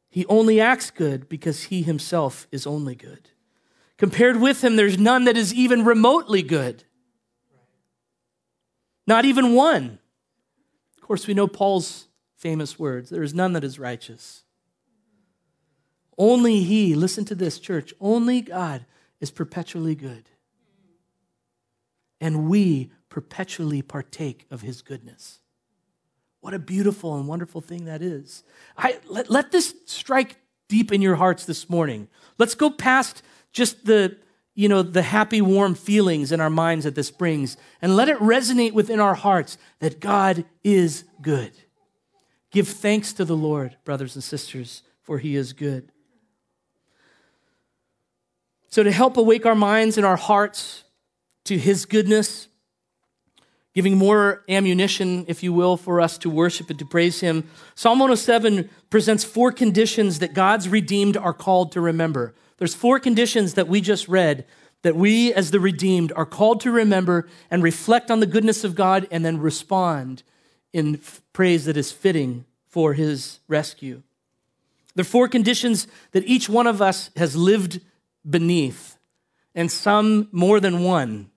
He 0.08 0.24
only 0.26 0.60
acts 0.60 0.90
good 0.90 1.28
because 1.28 1.64
he 1.64 1.82
himself 1.82 2.46
is 2.50 2.66
only 2.66 2.94
good. 2.94 3.30
Compared 3.98 4.40
with 4.40 4.64
him, 4.64 4.76
there's 4.76 4.98
none 4.98 5.24
that 5.24 5.36
is 5.36 5.52
even 5.52 5.84
remotely 5.84 6.42
good. 6.42 6.84
Not 9.06 9.24
even 9.24 9.54
one. 9.54 9.98
Of 11.06 11.08
course, 11.08 11.28
we 11.28 11.34
know 11.34 11.46
Paul's 11.46 12.08
famous 12.34 12.80
words 12.80 13.10
there 13.10 13.22
is 13.22 13.32
none 13.32 13.52
that 13.52 13.62
is 13.62 13.78
righteous. 13.78 14.42
Only 16.18 16.64
He, 16.64 16.96
listen 16.96 17.24
to 17.26 17.36
this, 17.36 17.60
church, 17.60 17.94
only 18.00 18.40
God 18.40 18.84
is 19.20 19.30
perpetually 19.30 19.94
good. 19.94 20.28
And 22.20 22.48
we 22.48 22.90
perpetually 23.08 23.82
partake 23.82 24.46
of 24.50 24.62
His 24.62 24.82
goodness. 24.82 25.38
What 26.40 26.54
a 26.54 26.58
beautiful 26.58 27.16
and 27.16 27.28
wonderful 27.28 27.60
thing 27.60 27.84
that 27.84 28.02
is. 28.02 28.42
I, 28.76 28.98
let, 29.06 29.30
let 29.30 29.52
this 29.52 29.76
strike 29.84 30.38
deep 30.66 30.90
in 30.90 31.02
your 31.02 31.14
hearts 31.14 31.44
this 31.44 31.70
morning. 31.70 32.08
Let's 32.36 32.56
go 32.56 32.68
past 32.68 33.22
just 33.52 33.84
the 33.84 34.16
you 34.56 34.70
know, 34.70 34.82
the 34.82 35.02
happy, 35.02 35.42
warm 35.42 35.74
feelings 35.74 36.32
in 36.32 36.40
our 36.40 36.50
minds 36.50 36.84
that 36.86 36.94
this 36.94 37.10
brings, 37.10 37.58
and 37.82 37.94
let 37.94 38.08
it 38.08 38.18
resonate 38.18 38.72
within 38.72 38.98
our 38.98 39.14
hearts 39.14 39.58
that 39.80 40.00
God 40.00 40.46
is 40.64 41.04
good. 41.20 41.52
Give 42.50 42.66
thanks 42.66 43.12
to 43.12 43.26
the 43.26 43.36
Lord, 43.36 43.76
brothers 43.84 44.14
and 44.14 44.24
sisters, 44.24 44.82
for 45.02 45.18
he 45.18 45.36
is 45.36 45.52
good. 45.52 45.92
So, 48.70 48.82
to 48.82 48.90
help 48.90 49.18
awake 49.18 49.44
our 49.44 49.54
minds 49.54 49.98
and 49.98 50.06
our 50.06 50.16
hearts 50.16 50.84
to 51.44 51.58
his 51.58 51.84
goodness, 51.84 52.48
giving 53.74 53.98
more 53.98 54.42
ammunition, 54.48 55.26
if 55.28 55.42
you 55.42 55.52
will, 55.52 55.76
for 55.76 56.00
us 56.00 56.16
to 56.18 56.30
worship 56.30 56.70
and 56.70 56.78
to 56.78 56.86
praise 56.86 57.20
him, 57.20 57.46
Psalm 57.74 57.98
107 57.98 58.70
presents 58.88 59.22
four 59.22 59.52
conditions 59.52 60.20
that 60.20 60.32
God's 60.32 60.66
redeemed 60.66 61.18
are 61.18 61.34
called 61.34 61.72
to 61.72 61.80
remember. 61.82 62.34
There's 62.58 62.74
four 62.74 62.98
conditions 62.98 63.54
that 63.54 63.68
we 63.68 63.80
just 63.80 64.08
read 64.08 64.46
that 64.82 64.96
we, 64.96 65.32
as 65.32 65.50
the 65.50 65.60
redeemed, 65.60 66.12
are 66.14 66.26
called 66.26 66.60
to 66.60 66.70
remember 66.70 67.28
and 67.50 67.62
reflect 67.62 68.10
on 68.10 68.20
the 68.20 68.26
goodness 68.26 68.64
of 68.64 68.74
God 68.74 69.08
and 69.10 69.24
then 69.24 69.38
respond 69.38 70.22
in 70.72 71.00
praise 71.32 71.64
that 71.64 71.76
is 71.76 71.92
fitting 71.92 72.44
for 72.68 72.94
his 72.94 73.40
rescue. 73.48 74.02
There 74.94 75.02
are 75.02 75.04
four 75.04 75.28
conditions 75.28 75.86
that 76.12 76.24
each 76.26 76.48
one 76.48 76.66
of 76.66 76.80
us 76.80 77.10
has 77.16 77.36
lived 77.36 77.80
beneath, 78.28 78.96
and 79.54 79.70
some 79.70 80.28
more 80.32 80.60
than 80.60 80.82
one. 80.82 81.30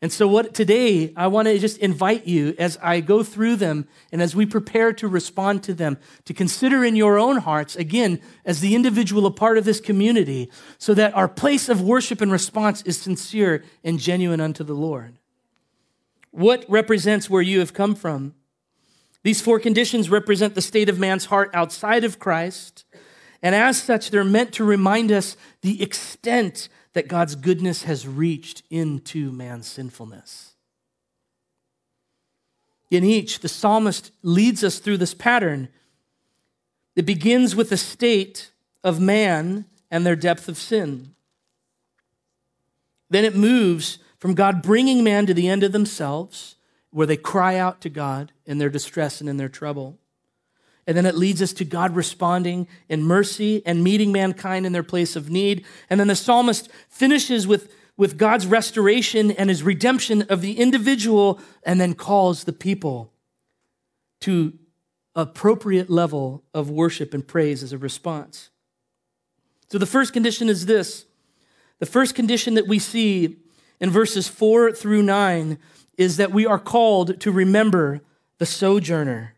And 0.00 0.12
so, 0.12 0.28
what 0.28 0.54
today, 0.54 1.12
I 1.16 1.26
want 1.26 1.48
to 1.48 1.58
just 1.58 1.78
invite 1.78 2.24
you 2.24 2.54
as 2.56 2.78
I 2.80 3.00
go 3.00 3.24
through 3.24 3.56
them 3.56 3.88
and 4.12 4.22
as 4.22 4.36
we 4.36 4.46
prepare 4.46 4.92
to 4.92 5.08
respond 5.08 5.64
to 5.64 5.74
them, 5.74 5.98
to 6.26 6.32
consider 6.32 6.84
in 6.84 6.94
your 6.94 7.18
own 7.18 7.38
hearts, 7.38 7.74
again, 7.74 8.20
as 8.44 8.60
the 8.60 8.76
individual 8.76 9.26
a 9.26 9.32
part 9.32 9.58
of 9.58 9.64
this 9.64 9.80
community, 9.80 10.50
so 10.78 10.94
that 10.94 11.16
our 11.16 11.26
place 11.26 11.68
of 11.68 11.82
worship 11.82 12.20
and 12.20 12.30
response 12.30 12.82
is 12.82 13.00
sincere 13.00 13.64
and 13.82 13.98
genuine 13.98 14.40
unto 14.40 14.62
the 14.62 14.74
Lord. 14.74 15.18
What 16.30 16.64
represents 16.68 17.28
where 17.28 17.42
you 17.42 17.58
have 17.58 17.74
come 17.74 17.96
from? 17.96 18.34
These 19.24 19.40
four 19.40 19.58
conditions 19.58 20.10
represent 20.10 20.54
the 20.54 20.62
state 20.62 20.88
of 20.88 21.00
man's 21.00 21.24
heart 21.24 21.50
outside 21.52 22.04
of 22.04 22.20
Christ. 22.20 22.84
And 23.42 23.52
as 23.52 23.82
such, 23.82 24.10
they're 24.10 24.22
meant 24.22 24.52
to 24.54 24.64
remind 24.64 25.10
us 25.10 25.36
the 25.62 25.82
extent 25.82 26.68
that 26.92 27.08
God's 27.08 27.34
goodness 27.34 27.84
has 27.84 28.06
reached 28.06 28.62
into 28.70 29.30
man's 29.30 29.66
sinfulness. 29.66 30.54
In 32.90 33.04
each, 33.04 33.40
the 33.40 33.48
psalmist 33.48 34.12
leads 34.22 34.64
us 34.64 34.78
through 34.78 34.96
this 34.96 35.14
pattern. 35.14 35.68
It 36.96 37.04
begins 37.04 37.54
with 37.54 37.70
the 37.70 37.76
state 37.76 38.50
of 38.82 39.00
man 39.00 39.66
and 39.90 40.06
their 40.06 40.16
depth 40.16 40.48
of 40.48 40.56
sin. 40.56 41.14
Then 43.10 43.24
it 43.24 43.36
moves 43.36 43.98
from 44.18 44.34
God 44.34 44.62
bringing 44.62 45.04
man 45.04 45.26
to 45.26 45.34
the 45.34 45.48
end 45.48 45.62
of 45.62 45.72
themselves, 45.72 46.56
where 46.90 47.06
they 47.06 47.16
cry 47.16 47.56
out 47.56 47.80
to 47.82 47.90
God 47.90 48.32
in 48.46 48.58
their 48.58 48.70
distress 48.70 49.20
and 49.20 49.28
in 49.28 49.36
their 49.36 49.48
trouble. 49.48 49.98
And 50.88 50.96
then 50.96 51.04
it 51.04 51.16
leads 51.16 51.42
us 51.42 51.52
to 51.52 51.66
God 51.66 51.94
responding 51.94 52.66
in 52.88 53.02
mercy 53.02 53.62
and 53.66 53.84
meeting 53.84 54.10
mankind 54.10 54.64
in 54.64 54.72
their 54.72 54.82
place 54.82 55.16
of 55.16 55.28
need. 55.28 55.66
And 55.90 56.00
then 56.00 56.08
the 56.08 56.16
psalmist 56.16 56.70
finishes 56.88 57.46
with, 57.46 57.70
with 57.98 58.16
God's 58.16 58.46
restoration 58.46 59.30
and 59.30 59.50
his 59.50 59.62
redemption 59.62 60.22
of 60.22 60.40
the 60.40 60.58
individual 60.58 61.40
and 61.62 61.78
then 61.78 61.92
calls 61.92 62.44
the 62.44 62.54
people 62.54 63.12
to 64.22 64.54
appropriate 65.14 65.90
level 65.90 66.42
of 66.54 66.70
worship 66.70 67.12
and 67.12 67.28
praise 67.28 67.62
as 67.62 67.74
a 67.74 67.78
response. 67.78 68.48
So 69.68 69.76
the 69.76 69.84
first 69.84 70.14
condition 70.14 70.48
is 70.48 70.64
this. 70.64 71.04
The 71.80 71.86
first 71.86 72.14
condition 72.14 72.54
that 72.54 72.66
we 72.66 72.78
see 72.78 73.36
in 73.78 73.90
verses 73.90 74.26
4 74.26 74.72
through 74.72 75.02
9 75.02 75.58
is 75.98 76.16
that 76.16 76.32
we 76.32 76.46
are 76.46 76.58
called 76.58 77.20
to 77.20 77.30
remember 77.30 78.00
the 78.38 78.46
sojourner 78.46 79.34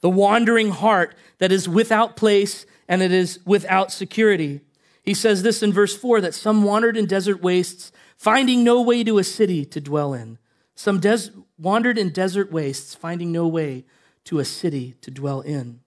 the 0.00 0.10
wandering 0.10 0.70
heart 0.70 1.14
that 1.38 1.52
is 1.52 1.68
without 1.68 2.16
place 2.16 2.66
and 2.88 3.02
it 3.02 3.12
is 3.12 3.38
without 3.44 3.92
security. 3.92 4.60
He 5.02 5.14
says 5.14 5.42
this 5.42 5.62
in 5.62 5.72
verse 5.72 5.96
4 5.96 6.20
that 6.22 6.34
some 6.34 6.62
wandered 6.62 6.96
in 6.96 7.06
desert 7.06 7.42
wastes, 7.42 7.92
finding 8.16 8.64
no 8.64 8.80
way 8.82 9.04
to 9.04 9.18
a 9.18 9.24
city 9.24 9.64
to 9.64 9.80
dwell 9.80 10.12
in. 10.12 10.38
Some 10.74 11.00
des- 11.00 11.30
wandered 11.58 11.98
in 11.98 12.10
desert 12.10 12.50
wastes, 12.50 12.94
finding 12.94 13.32
no 13.32 13.46
way 13.46 13.84
to 14.24 14.38
a 14.38 14.44
city 14.44 14.94
to 15.02 15.10
dwell 15.10 15.40
in. 15.40 15.80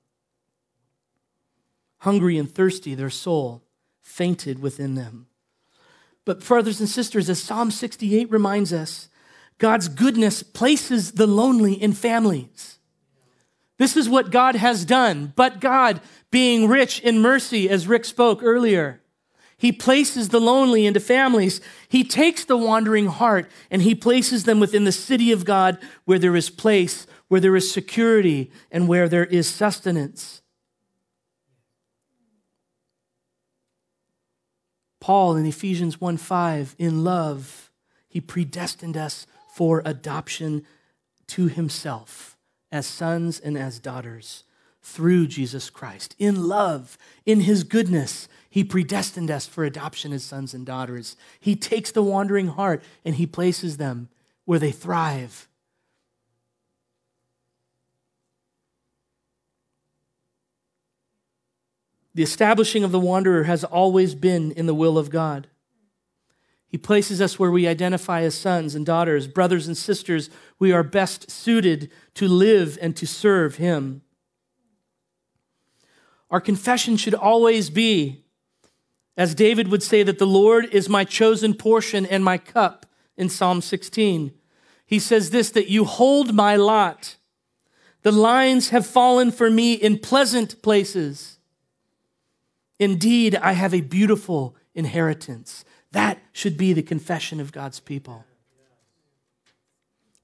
Hungry 2.00 2.38
and 2.38 2.54
thirsty, 2.54 2.96
their 2.96 3.10
soul 3.10 3.64
fainted 4.02 4.60
within 4.60 4.96
them. 4.96 5.28
But, 6.26 6.46
brothers 6.46 6.80
and 6.80 6.90
sisters, 6.90 7.30
as 7.30 7.42
Psalm 7.42 7.72
68 7.72 8.32
reminds 8.32 8.72
us, 8.72 9.10
God's 9.58 9.88
goodness 9.88 10.44
places 10.44 11.14
the 11.14 11.28
lonely 11.28 11.74
in 11.74 11.94
families. 11.94 12.80
This 13.84 13.98
is 13.98 14.08
what 14.08 14.32
God 14.32 14.56
has 14.56 14.86
done. 14.86 15.34
But 15.36 15.60
God, 15.60 16.00
being 16.32 16.70
rich 16.70 17.02
in 17.02 17.20
mercy, 17.20 17.70
as 17.70 17.86
Rick 17.86 18.06
spoke 18.06 18.40
earlier, 18.42 19.02
he 19.58 19.74
places 19.74 20.30
the 20.30 20.40
lonely 20.40 20.86
into 20.86 21.02
families. 21.02 21.60
He 21.90 22.06
takes 22.06 22.46
the 22.46 22.56
wandering 22.56 23.08
heart 23.08 23.52
and 23.70 23.82
he 23.82 23.94
places 23.94 24.46
them 24.46 24.62
within 24.62 24.86
the 24.86 24.94
city 24.94 25.34
of 25.34 25.44
God 25.44 25.80
where 26.06 26.18
there 26.18 26.38
is 26.38 26.50
place, 26.50 27.08
where 27.28 27.42
there 27.42 27.58
is 27.58 27.74
security, 27.74 28.54
and 28.72 28.88
where 28.88 29.10
there 29.10 29.26
is 29.26 29.50
sustenance. 29.50 30.42
Paul 35.02 35.36
in 35.36 35.46
Ephesians 35.46 36.00
1 36.00 36.16
5, 36.16 36.78
in 36.80 37.04
love, 37.04 37.70
he 38.08 38.22
predestined 38.22 38.96
us 38.96 39.28
for 39.54 39.82
adoption 39.84 40.66
to 41.28 41.48
himself 41.50 42.33
as 42.74 42.88
sons 42.88 43.40
and 43.40 43.56
as 43.56 43.80
daughters 43.80 44.44
through 44.82 45.28
Jesus 45.28 45.70
Christ. 45.70 46.16
In 46.18 46.48
love, 46.48 46.98
in 47.24 47.42
his 47.42 47.64
goodness, 47.64 48.28
he 48.50 48.64
predestined 48.64 49.30
us 49.30 49.46
for 49.46 49.64
adoption 49.64 50.12
as 50.12 50.24
sons 50.24 50.56
and 50.56 50.66
daughters. 50.66 51.16
He 51.40 51.56
takes 51.56 51.92
the 51.92 52.04
wandering 52.04 52.48
heart 52.48 52.84
and 53.06 53.16
he 53.16 53.28
places 53.28 53.78
them 53.78 54.10
where 54.46 54.60
they 54.60 54.72
thrive. 54.72 55.48
The 62.16 62.24
establishing 62.24 62.84
of 62.84 62.92
the 62.92 63.00
wanderer 63.00 63.44
has 63.44 63.64
always 63.64 64.16
been 64.16 64.52
in 64.52 64.66
the 64.66 64.74
will 64.74 64.98
of 64.98 65.12
God. 65.12 65.48
He 66.74 66.80
places 66.80 67.22
us 67.22 67.38
where 67.38 67.52
we 67.52 67.68
identify 67.68 68.22
as 68.22 68.34
sons 68.34 68.74
and 68.74 68.84
daughters, 68.84 69.28
brothers 69.28 69.68
and 69.68 69.78
sisters. 69.78 70.32
We 70.58 70.72
are 70.72 70.82
best 70.82 71.30
suited 71.30 71.92
to 72.16 72.28
live 72.28 72.80
and 72.82 72.96
to 72.98 73.06
serve 73.06 73.58
Him. 73.58 74.02
Our 76.32 76.42
confession 76.42 76.98
should 76.98 77.14
always 77.14 77.70
be, 77.70 78.24
as 79.16 79.36
David 79.36 79.68
would 79.68 79.84
say, 79.84 80.02
that 80.02 80.18
the 80.18 80.26
Lord 80.26 80.66
is 80.74 80.90
my 80.90 81.04
chosen 81.04 81.54
portion 81.54 82.08
and 82.08 82.24
my 82.24 82.40
cup 82.40 82.88
in 83.18 83.30
Psalm 83.30 83.62
16. 83.62 84.32
He 84.84 84.98
says 84.98 85.30
this 85.30 85.52
that 85.52 85.70
you 85.70 85.86
hold 85.86 86.34
my 86.34 86.56
lot. 86.56 87.18
The 88.02 88.12
lines 88.12 88.70
have 88.70 88.88
fallen 88.88 89.30
for 89.30 89.52
me 89.52 89.76
in 89.76 90.00
pleasant 90.00 90.60
places. 90.64 91.38
Indeed, 92.80 93.36
I 93.36 93.52
have 93.52 93.76
a 93.76 93.82
beautiful 93.82 94.56
inheritance. 94.74 95.64
That 95.94 96.20
should 96.32 96.58
be 96.58 96.74
the 96.74 96.84
confession 96.84 97.40
of 97.40 97.52
God's 97.52 97.80
people. 97.80 98.26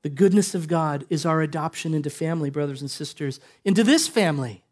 The 0.02 0.10
goodness 0.10 0.56
of 0.56 0.68
God 0.68 1.06
is 1.10 1.26
our 1.26 1.42
adoption 1.42 1.94
into 1.94 2.10
family, 2.10 2.50
brothers 2.50 2.82
and 2.82 2.90
sisters, 2.90 3.40
into 3.64 3.84
this 3.84 4.08
family, 4.08 4.64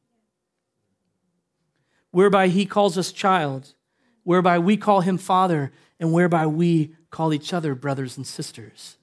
whereby 2.12 2.48
He 2.48 2.66
calls 2.66 2.98
us 2.98 3.12
child, 3.12 3.74
whereby 4.24 4.58
we 4.58 4.76
call 4.78 5.02
Him 5.02 5.18
Father, 5.18 5.72
and 6.00 6.14
whereby 6.14 6.48
we 6.48 6.96
call 7.12 7.34
each 7.34 7.54
other 7.54 7.76
brothers 7.76 8.18
and 8.18 8.26
sisters. 8.26 8.98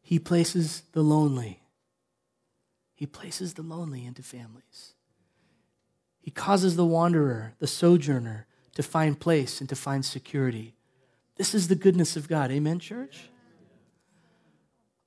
He 0.00 0.18
places 0.18 0.82
the 0.92 1.02
lonely. 1.02 1.60
He 2.94 3.06
places 3.06 3.54
the 3.54 3.62
lonely 3.62 4.06
into 4.06 4.22
families. 4.22 4.94
He 6.20 6.30
causes 6.30 6.76
the 6.76 6.86
wanderer, 6.86 7.54
the 7.58 7.66
sojourner, 7.66 8.46
to 8.74 8.82
find 8.82 9.18
place 9.18 9.60
and 9.60 9.68
to 9.68 9.76
find 9.76 10.04
security. 10.04 10.75
This 11.36 11.54
is 11.54 11.68
the 11.68 11.74
goodness 11.74 12.16
of 12.16 12.28
God. 12.28 12.50
Amen, 12.50 12.78
church? 12.78 13.28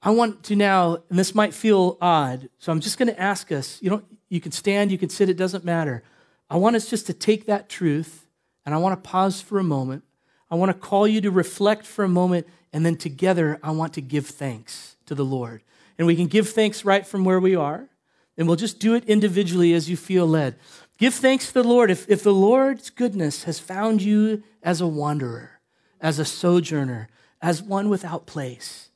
I 0.01 0.11
want 0.11 0.43
to 0.43 0.55
now, 0.55 0.99
and 1.09 1.19
this 1.19 1.35
might 1.35 1.53
feel 1.53 1.97
odd, 1.99 2.49
so 2.57 2.71
I'm 2.71 2.79
just 2.79 2.97
going 2.97 3.09
to 3.09 3.19
ask 3.19 3.51
us, 3.51 3.81
you 3.81 3.89
know, 3.89 4.01
you 4.29 4.39
can 4.39 4.51
stand, 4.51 4.91
you 4.91 4.97
can 4.97 5.09
sit, 5.09 5.27
it 5.27 5.35
doesn't 5.35 5.65
matter. 5.65 6.03
I 6.49 6.55
want 6.55 6.75
us 6.75 6.89
just 6.89 7.07
to 7.07 7.13
take 7.13 7.47
that 7.47 7.67
truth 7.67 8.27
and 8.65 8.73
I 8.73 8.77
want 8.77 9.03
to 9.03 9.09
pause 9.09 9.41
for 9.41 9.59
a 9.59 9.63
moment. 9.63 10.03
I 10.49 10.55
want 10.55 10.69
to 10.69 10.77
call 10.77 11.07
you 11.07 11.21
to 11.21 11.31
reflect 11.31 11.85
for 11.85 12.03
a 12.03 12.09
moment, 12.09 12.47
and 12.71 12.85
then 12.85 12.95
together 12.95 13.59
I 13.61 13.71
want 13.71 13.93
to 13.95 14.01
give 14.01 14.27
thanks 14.27 14.95
to 15.05 15.15
the 15.15 15.25
Lord. 15.25 15.63
And 15.97 16.07
we 16.07 16.15
can 16.15 16.27
give 16.27 16.49
thanks 16.49 16.85
right 16.85 17.05
from 17.05 17.23
where 17.23 17.39
we 17.39 17.55
are, 17.55 17.89
and 18.37 18.47
we'll 18.47 18.55
just 18.55 18.79
do 18.79 18.95
it 18.95 19.05
individually 19.05 19.73
as 19.73 19.89
you 19.89 19.97
feel 19.97 20.27
led. 20.27 20.55
Give 20.97 21.13
thanks 21.13 21.47
to 21.47 21.53
the 21.53 21.63
Lord 21.63 21.91
if, 21.91 22.09
if 22.09 22.23
the 22.23 22.33
Lord's 22.33 22.89
goodness 22.89 23.43
has 23.43 23.59
found 23.59 24.01
you 24.01 24.43
as 24.63 24.81
a 24.81 24.87
wanderer 24.87 25.58
as 25.99 26.19
a 26.19 26.25
sojourner, 26.25 27.09
as 27.41 27.61
one 27.61 27.89
without 27.89 28.25
place. 28.25 28.89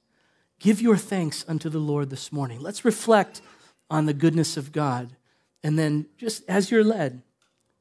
Give 0.60 0.82
your 0.82 0.98
thanks 0.98 1.44
unto 1.48 1.70
the 1.70 1.80
Lord 1.80 2.10
this 2.10 2.32
morning. 2.32 2.60
Let's 2.60 2.86
reflect 2.86 3.42
on 3.90 4.06
the 4.06 4.14
goodness 4.14 4.58
of 4.58 4.72
God. 4.72 5.16
And 5.64 5.78
then, 5.78 6.08
just 6.18 6.44
as 6.48 6.72
you're 6.72 6.84
led, 6.84 7.22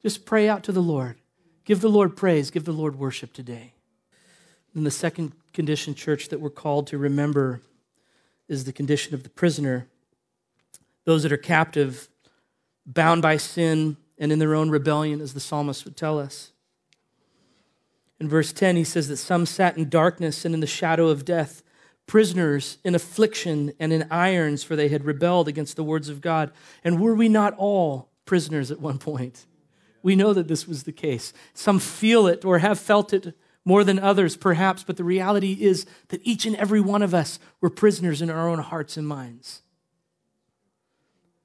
just 0.01 0.25
pray 0.25 0.47
out 0.47 0.63
to 0.63 0.71
the 0.71 0.81
Lord 0.81 1.17
Give 1.65 1.79
the 1.79 1.89
Lord 1.89 2.15
praise, 2.15 2.51
give 2.51 2.65
the 2.65 2.73
Lord 2.73 2.99
worship 2.99 3.31
today. 3.33 3.73
And 4.75 4.85
the 4.85 4.91
second 4.91 5.33
condition, 5.53 5.95
church, 5.95 6.29
that 6.29 6.39
we're 6.39 6.49
called 6.49 6.87
to 6.87 6.97
remember 6.97 7.61
is 8.49 8.65
the 8.65 8.73
condition 8.73 9.13
of 9.13 9.23
the 9.23 9.29
prisoner. 9.29 9.87
Those 11.05 11.23
that 11.23 11.31
are 11.31 11.37
captive, 11.37 12.09
bound 12.85 13.21
by 13.21 13.37
sin 13.37 13.97
and 14.17 14.31
in 14.31 14.39
their 14.39 14.55
own 14.55 14.69
rebellion, 14.69 15.21
as 15.21 15.33
the 15.33 15.39
psalmist 15.39 15.85
would 15.85 15.95
tell 15.95 16.19
us. 16.19 16.51
In 18.23 18.29
verse 18.29 18.53
10, 18.53 18.77
he 18.77 18.85
says 18.85 19.09
that 19.09 19.17
some 19.17 19.45
sat 19.45 19.75
in 19.75 19.89
darkness 19.89 20.45
and 20.45 20.53
in 20.53 20.61
the 20.61 20.65
shadow 20.65 21.09
of 21.09 21.25
death, 21.25 21.61
prisoners 22.07 22.77
in 22.81 22.95
affliction 22.95 23.73
and 23.81 23.91
in 23.91 24.07
irons, 24.09 24.63
for 24.63 24.77
they 24.77 24.87
had 24.87 25.03
rebelled 25.03 25.49
against 25.49 25.75
the 25.75 25.83
words 25.83 26.07
of 26.07 26.21
God. 26.21 26.49
And 26.85 27.01
were 27.01 27.15
we 27.15 27.27
not 27.27 27.53
all 27.57 28.07
prisoners 28.23 28.71
at 28.71 28.79
one 28.79 28.97
point? 28.97 29.45
We 30.03 30.15
know 30.15 30.31
that 30.31 30.47
this 30.47 30.65
was 30.65 30.83
the 30.83 30.93
case. 30.93 31.33
Some 31.53 31.79
feel 31.79 32.25
it 32.25 32.45
or 32.45 32.59
have 32.59 32.79
felt 32.79 33.11
it 33.11 33.35
more 33.65 33.83
than 33.83 33.99
others, 33.99 34.37
perhaps, 34.37 34.83
but 34.83 34.95
the 34.95 35.03
reality 35.03 35.57
is 35.59 35.85
that 36.07 36.21
each 36.23 36.45
and 36.45 36.55
every 36.55 36.79
one 36.79 37.01
of 37.01 37.13
us 37.13 37.39
were 37.59 37.69
prisoners 37.69 38.21
in 38.21 38.29
our 38.29 38.47
own 38.47 38.59
hearts 38.59 38.95
and 38.95 39.05
minds. 39.05 39.63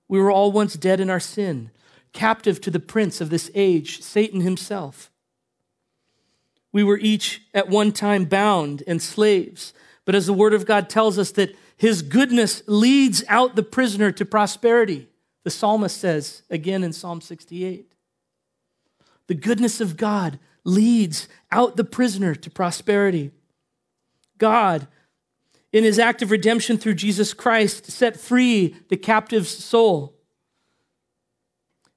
We 0.07 0.21
were 0.21 0.31
all 0.31 0.53
once 0.53 0.75
dead 0.75 1.01
in 1.01 1.11
our 1.11 1.19
sin, 1.19 1.73
captive 2.13 2.61
to 2.61 2.71
the 2.71 2.79
prince 2.79 3.21
of 3.21 3.31
this 3.31 3.51
age, 3.57 4.01
Satan 4.01 4.43
himself. 4.43 5.11
We 6.73 6.85
were 6.85 6.99
each 6.99 7.43
at 7.55 7.69
one 7.69 7.93
time 7.93 8.25
bound 8.25 8.83
and 8.87 9.01
slaves. 9.01 9.73
But 10.05 10.15
as 10.15 10.27
the 10.27 10.33
Word 10.33 10.55
of 10.55 10.67
God 10.67 10.89
tells 10.89 11.19
us 11.19 11.31
that 11.33 11.57
His 11.77 12.03
goodness 12.03 12.63
leads 12.67 13.25
out 13.29 13.57
the 13.57 13.63
prisoner 13.63 14.11
to 14.13 14.25
prosperity, 14.25 15.09
the 15.45 15.51
psalmist 15.51 15.99
says 15.99 16.43
again 16.51 16.83
in 16.83 16.93
Psalm 16.93 17.21
68. 17.21 17.93
The 19.27 19.35
goodness 19.35 19.81
of 19.81 19.97
God 19.97 20.39
leads 20.65 21.29
out 21.51 21.77
the 21.77 21.85
prisoner 21.85 22.35
to 22.35 22.51
prosperity. 22.51 23.31
God, 24.39 24.87
in 25.73 25.85
His 25.85 25.99
act 25.99 26.23
of 26.23 26.31
redemption 26.31 26.79
through 26.79 26.95
Jesus 26.95 27.35
Christ, 27.35 27.91
set 27.91 28.19
free 28.19 28.77
the 28.89 28.97
captive's 28.97 29.51
soul. 29.51 30.15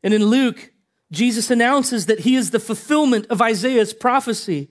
And 0.03 0.13
in 0.13 0.25
Luke, 0.25 0.71
Jesus 1.11 1.51
announces 1.51 2.05
that 2.05 2.21
he 2.21 2.35
is 2.35 2.51
the 2.51 2.59
fulfillment 2.59 3.27
of 3.29 3.41
Isaiah's 3.41 3.93
prophecy, 3.93 4.69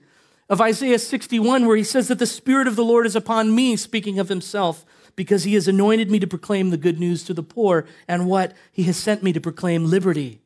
of 0.49 0.59
Isaiah 0.59 0.99
61, 0.99 1.65
where 1.67 1.77
he 1.77 1.83
says 1.83 2.07
that 2.07 2.19
the 2.19 2.25
Spirit 2.25 2.67
of 2.67 2.75
the 2.75 2.83
Lord 2.83 3.05
is 3.05 3.15
upon 3.15 3.55
me, 3.55 3.75
speaking 3.75 4.19
of 4.19 4.29
himself, 4.29 4.83
because 5.15 5.43
he 5.43 5.53
has 5.53 5.67
anointed 5.67 6.09
me 6.09 6.19
to 6.19 6.27
proclaim 6.27 6.69
the 6.69 6.77
good 6.77 6.99
news 6.99 7.23
to 7.25 7.33
the 7.33 7.43
poor, 7.43 7.85
and 8.07 8.27
what? 8.27 8.53
He 8.71 8.83
has 8.83 8.97
sent 8.97 9.21
me 9.21 9.33
to 9.33 9.41
proclaim 9.41 9.85
liberty 9.85 10.41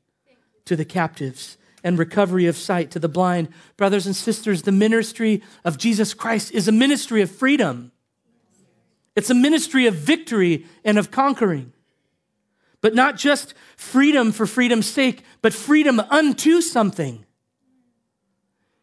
to 0.66 0.76
the 0.76 0.86
captives 0.86 1.58
and 1.84 1.98
recovery 1.98 2.48
of 2.48 2.58
sight 2.58 2.92
to 2.92 3.00
the 3.00 3.08
blind. 3.08 3.48
Brothers 3.78 4.06
and 4.06 4.16
sisters, 4.16 4.64
the 4.64 4.72
ministry 4.72 5.42
of 5.64 5.78
Jesus 5.78 6.14
Christ 6.14 6.52
is 6.52 6.68
a 6.68 6.72
ministry 6.72 7.22
of 7.22 7.32
freedom. 7.32 7.92
It's 9.16 9.30
a 9.30 9.36
ministry 9.36 9.86
of 9.86 9.96
victory 9.96 10.66
and 10.84 10.98
of 10.98 11.10
conquering. 11.10 11.72
But 12.86 12.94
not 12.94 13.18
just 13.18 13.56
freedom 13.78 14.32
for 14.32 14.46
freedom's 14.46 14.86
sake, 14.86 15.24
but 15.42 15.56
freedom 15.56 16.00
unto 16.00 16.62
something. 16.62 17.26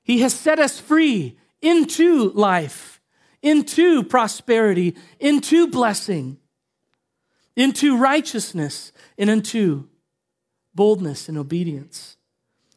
He 0.02 0.22
has 0.22 0.34
set 0.34 0.58
us 0.58 0.80
free 0.80 1.38
into 1.60 2.32
life, 2.32 3.00
into 3.42 4.02
prosperity, 4.02 4.96
into 5.20 5.68
blessing, 5.68 6.38
into 7.54 7.96
righteousness, 7.96 8.90
and 9.16 9.30
into 9.30 9.88
boldness 10.74 11.28
and 11.28 11.38
obedience. 11.38 12.16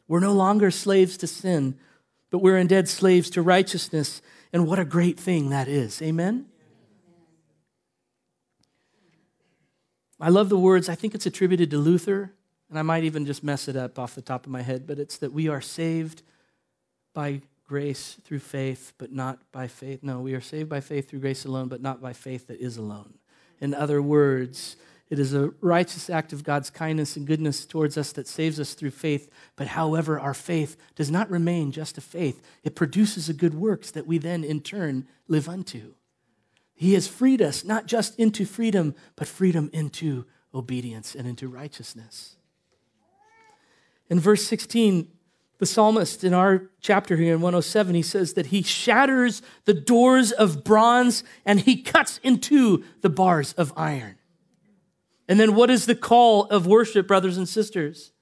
We're 0.06 0.20
no 0.20 0.32
longer 0.32 0.70
slaves 0.70 1.16
to 1.16 1.26
sin, 1.26 1.76
but 2.30 2.38
we're 2.38 2.56
indeed 2.56 2.88
slaves 2.88 3.30
to 3.30 3.42
righteousness. 3.42 4.22
And 4.52 4.64
what 4.64 4.78
a 4.78 4.84
great 4.84 5.18
thing 5.18 5.50
that 5.50 5.66
is. 5.66 6.00
Amen? 6.02 6.46
I 10.18 10.30
love 10.30 10.48
the 10.48 10.58
words, 10.58 10.88
I 10.88 10.94
think 10.94 11.14
it's 11.14 11.26
attributed 11.26 11.70
to 11.70 11.78
Luther, 11.78 12.32
and 12.70 12.78
I 12.78 12.82
might 12.82 13.04
even 13.04 13.26
just 13.26 13.44
mess 13.44 13.68
it 13.68 13.76
up 13.76 13.98
off 13.98 14.14
the 14.14 14.22
top 14.22 14.46
of 14.46 14.52
my 14.52 14.62
head, 14.62 14.86
but 14.86 14.98
it's 14.98 15.18
that 15.18 15.32
we 15.32 15.48
are 15.48 15.60
saved 15.60 16.22
by 17.12 17.42
grace 17.66 18.16
through 18.24 18.38
faith, 18.38 18.92
but 18.98 19.12
not 19.12 19.38
by 19.52 19.66
faith. 19.66 20.02
No, 20.02 20.20
we 20.20 20.34
are 20.34 20.40
saved 20.40 20.68
by 20.68 20.80
faith 20.80 21.10
through 21.10 21.20
grace 21.20 21.44
alone, 21.44 21.68
but 21.68 21.82
not 21.82 22.00
by 22.00 22.12
faith 22.12 22.46
that 22.46 22.60
is 22.60 22.76
alone. 22.76 23.14
In 23.60 23.74
other 23.74 24.00
words, 24.00 24.76
it 25.08 25.18
is 25.18 25.34
a 25.34 25.52
righteous 25.60 26.10
act 26.10 26.32
of 26.32 26.44
God's 26.44 26.70
kindness 26.70 27.16
and 27.16 27.26
goodness 27.26 27.64
towards 27.64 27.96
us 27.96 28.12
that 28.12 28.26
saves 28.26 28.58
us 28.58 28.74
through 28.74 28.90
faith. 28.90 29.30
But 29.54 29.68
however, 29.68 30.18
our 30.18 30.34
faith 30.34 30.76
does 30.94 31.10
not 31.10 31.30
remain 31.30 31.72
just 31.72 31.98
a 31.98 32.00
faith, 32.00 32.42
it 32.64 32.74
produces 32.74 33.28
a 33.28 33.34
good 33.34 33.54
works 33.54 33.90
that 33.92 34.06
we 34.06 34.18
then 34.18 34.44
in 34.44 34.60
turn 34.60 35.06
live 35.28 35.48
unto. 35.48 35.94
He 36.76 36.92
has 36.92 37.08
freed 37.08 37.40
us 37.40 37.64
not 37.64 37.86
just 37.86 38.18
into 38.18 38.44
freedom, 38.44 38.94
but 39.16 39.26
freedom 39.26 39.70
into 39.72 40.26
obedience 40.54 41.14
and 41.14 41.26
into 41.26 41.48
righteousness. 41.48 42.36
In 44.08 44.20
verse 44.20 44.46
16, 44.46 45.08
the 45.58 45.66
psalmist 45.66 46.22
in 46.22 46.34
our 46.34 46.70
chapter 46.80 47.16
here 47.16 47.34
in 47.34 47.40
107, 47.40 47.94
he 47.94 48.02
says 48.02 48.34
that 48.34 48.46
he 48.46 48.62
shatters 48.62 49.40
the 49.64 49.74
doors 49.74 50.32
of 50.32 50.64
bronze 50.64 51.24
and 51.46 51.60
he 51.60 51.82
cuts 51.82 52.20
into 52.22 52.84
the 53.00 53.08
bars 53.08 53.54
of 53.54 53.72
iron. 53.74 54.16
And 55.28 55.40
then 55.40 55.54
what 55.54 55.70
is 55.70 55.86
the 55.86 55.94
call 55.94 56.44
of 56.44 56.66
worship, 56.66 57.08
brothers 57.08 57.38
and 57.38 57.48
sisters? 57.48 58.12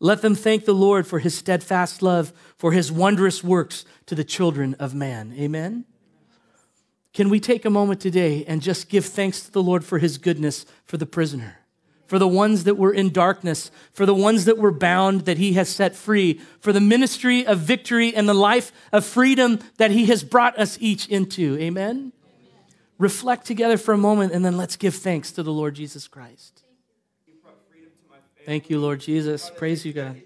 Let 0.00 0.20
them 0.20 0.34
thank 0.34 0.66
the 0.66 0.74
Lord 0.74 1.06
for 1.06 1.18
his 1.18 1.34
steadfast 1.34 2.02
love, 2.02 2.32
for 2.58 2.72
his 2.72 2.92
wondrous 2.92 3.42
works 3.42 3.86
to 4.06 4.14
the 4.14 4.24
children 4.24 4.74
of 4.78 4.94
man. 4.94 5.34
Amen. 5.38 5.86
Can 7.12 7.28
we 7.28 7.40
take 7.40 7.64
a 7.64 7.70
moment 7.70 8.00
today 8.00 8.44
and 8.46 8.62
just 8.62 8.88
give 8.88 9.04
thanks 9.04 9.42
to 9.42 9.52
the 9.52 9.62
Lord 9.62 9.84
for 9.84 9.98
his 9.98 10.16
goodness 10.18 10.64
for 10.84 10.96
the 10.96 11.06
prisoner, 11.06 11.58
for 12.06 12.18
the 12.18 12.28
ones 12.28 12.64
that 12.64 12.76
were 12.76 12.92
in 12.92 13.10
darkness, 13.10 13.70
for 13.92 14.06
the 14.06 14.14
ones 14.14 14.46
that 14.46 14.56
were 14.56 14.72
bound 14.72 15.22
that 15.22 15.36
he 15.36 15.52
has 15.54 15.68
set 15.68 15.94
free, 15.94 16.40
for 16.60 16.72
the 16.72 16.80
ministry 16.80 17.46
of 17.46 17.58
victory 17.58 18.14
and 18.14 18.28
the 18.28 18.34
life 18.34 18.72
of 18.92 19.04
freedom 19.04 19.58
that 19.76 19.90
he 19.90 20.06
has 20.06 20.24
brought 20.24 20.58
us 20.58 20.78
each 20.80 21.06
into? 21.08 21.58
Amen? 21.58 21.90
Amen. 21.90 22.12
Reflect 22.98 23.44
together 23.44 23.76
for 23.76 23.92
a 23.92 23.98
moment 23.98 24.32
and 24.32 24.42
then 24.44 24.56
let's 24.56 24.76
give 24.76 24.94
thanks 24.94 25.32
to 25.32 25.42
the 25.42 25.52
Lord 25.52 25.74
Jesus 25.74 26.08
Christ. 26.08 26.62
Thank 28.46 28.70
you, 28.70 28.80
Lord 28.80 29.00
Jesus. 29.00 29.50
Praise 29.56 29.84
you, 29.84 29.92
God. 29.92 30.20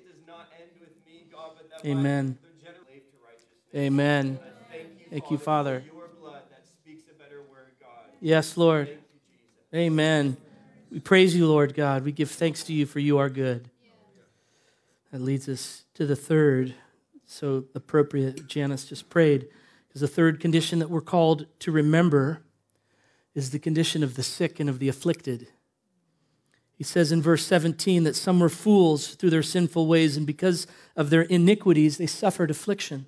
Amen. 1.84 2.38
Amen. 3.74 4.38
Thank 5.10 5.30
you, 5.30 5.36
Father. 5.36 5.84
Yes, 8.26 8.56
Lord. 8.56 8.88
Amen. 9.72 10.36
We 10.90 10.98
praise 10.98 11.36
you, 11.36 11.46
Lord 11.46 11.74
God. 11.74 12.04
We 12.04 12.10
give 12.10 12.28
thanks 12.28 12.64
to 12.64 12.72
you 12.72 12.84
for 12.84 12.98
you 12.98 13.18
are 13.18 13.28
good. 13.28 13.70
That 15.12 15.20
leads 15.20 15.48
us 15.48 15.84
to 15.94 16.06
the 16.06 16.16
third, 16.16 16.74
so 17.24 17.66
appropriate. 17.76 18.48
Janice 18.48 18.84
just 18.84 19.08
prayed. 19.10 19.46
Because 19.86 20.00
the 20.00 20.08
third 20.08 20.40
condition 20.40 20.80
that 20.80 20.90
we're 20.90 21.02
called 21.02 21.46
to 21.60 21.70
remember 21.70 22.42
is 23.36 23.52
the 23.52 23.60
condition 23.60 24.02
of 24.02 24.16
the 24.16 24.24
sick 24.24 24.58
and 24.58 24.68
of 24.68 24.80
the 24.80 24.88
afflicted. 24.88 25.46
He 26.74 26.82
says 26.82 27.12
in 27.12 27.22
verse 27.22 27.46
17 27.46 28.02
that 28.02 28.16
some 28.16 28.40
were 28.40 28.48
fools 28.48 29.14
through 29.14 29.30
their 29.30 29.44
sinful 29.44 29.86
ways, 29.86 30.16
and 30.16 30.26
because 30.26 30.66
of 30.96 31.10
their 31.10 31.22
iniquities, 31.22 31.96
they 31.96 32.08
suffered 32.08 32.50
affliction. 32.50 33.06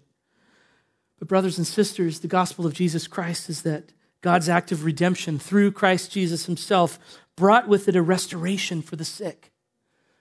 But, 1.18 1.26
brothers 1.26 1.58
and 1.58 1.66
sisters, 1.66 2.20
the 2.20 2.28
gospel 2.28 2.66
of 2.66 2.72
Jesus 2.72 3.08
Christ 3.08 3.50
is 3.50 3.62
that 3.62 3.90
God's 4.20 4.48
act 4.48 4.72
of 4.72 4.84
redemption 4.84 5.38
through 5.38 5.72
Christ 5.72 6.10
Jesus 6.10 6.46
himself 6.46 6.98
brought 7.36 7.68
with 7.68 7.88
it 7.88 7.96
a 7.96 8.02
restoration 8.02 8.82
for 8.82 8.96
the 8.96 9.04
sick, 9.04 9.52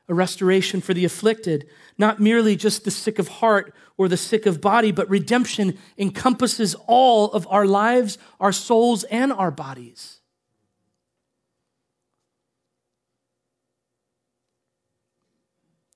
a 0.08 0.14
restoration 0.14 0.82
for 0.82 0.94
the 0.94 1.06
afflicted, 1.06 1.68
not 1.98 2.20
merely 2.20 2.56
just 2.56 2.84
the 2.84 2.92
sick 2.92 3.18
of 3.18 3.28
heart 3.28 3.74
or 3.98 4.08
the 4.08 4.18
sick 4.18 4.46
of 4.46 4.62
body, 4.62 4.92
but 4.92 5.10
redemption 5.10 5.78
encompasses 5.98 6.76
all 6.86 7.32
of 7.32 7.48
our 7.50 7.66
lives, 7.66 8.20
our 8.40 8.52
souls, 8.52 9.04
and 9.06 9.34
our 9.34 9.50
bodies. 9.52 10.22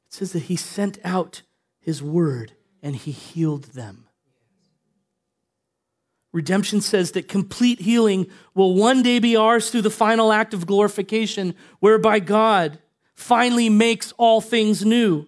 It 0.07 0.15
says 0.15 0.33
that 0.33 0.43
he 0.43 0.55
sent 0.55 0.97
out 1.03 1.43
his 1.79 2.01
word 2.01 2.53
and 2.81 2.95
he 2.95 3.11
healed 3.11 3.65
them. 3.65 4.07
Redemption 6.31 6.81
says 6.81 7.11
that 7.11 7.27
complete 7.27 7.81
healing 7.81 8.27
will 8.53 8.73
one 8.73 9.03
day 9.03 9.19
be 9.19 9.35
ours 9.35 9.69
through 9.69 9.81
the 9.81 9.89
final 9.89 10.31
act 10.31 10.53
of 10.53 10.65
glorification, 10.65 11.55
whereby 11.79 12.19
God 12.19 12.79
finally 13.13 13.69
makes 13.69 14.13
all 14.13 14.41
things 14.41 14.85
new. 14.85 15.27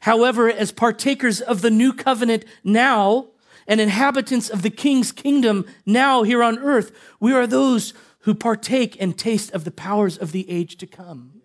However, 0.00 0.50
as 0.50 0.72
partakers 0.72 1.40
of 1.40 1.60
the 1.60 1.70
new 1.70 1.92
covenant 1.92 2.44
now 2.64 3.28
and 3.66 3.80
inhabitants 3.80 4.48
of 4.48 4.62
the 4.62 4.70
king's 4.70 5.12
kingdom 5.12 5.66
now 5.84 6.22
here 6.22 6.42
on 6.42 6.58
earth, 6.58 6.92
we 7.20 7.32
are 7.32 7.46
those 7.46 7.92
who 8.20 8.34
partake 8.34 8.96
and 9.00 9.18
taste 9.18 9.52
of 9.52 9.64
the 9.64 9.70
powers 9.70 10.16
of 10.16 10.32
the 10.32 10.48
age 10.50 10.76
to 10.78 10.86
come. 10.86 11.42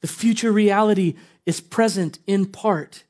The 0.00 0.08
future 0.08 0.52
reality 0.52 1.14
is 1.46 1.60
present 1.60 2.18
in 2.26 2.46
part 2.46 3.04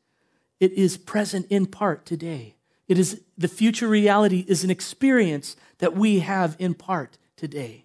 it 0.61 0.73
is 0.73 0.99
present 0.99 1.47
in 1.49 1.67
part 1.67 2.05
today. 2.05 2.55
It 2.91 2.99
is 2.99 3.21
the 3.39 3.47
future 3.47 3.87
reality 3.87 4.45
is 4.49 4.65
an 4.65 4.71
experience 4.71 5.55
that 5.79 5.95
we 5.95 6.19
have 6.19 6.57
in 6.59 6.75
part 6.75 7.19
today. 7.37 7.85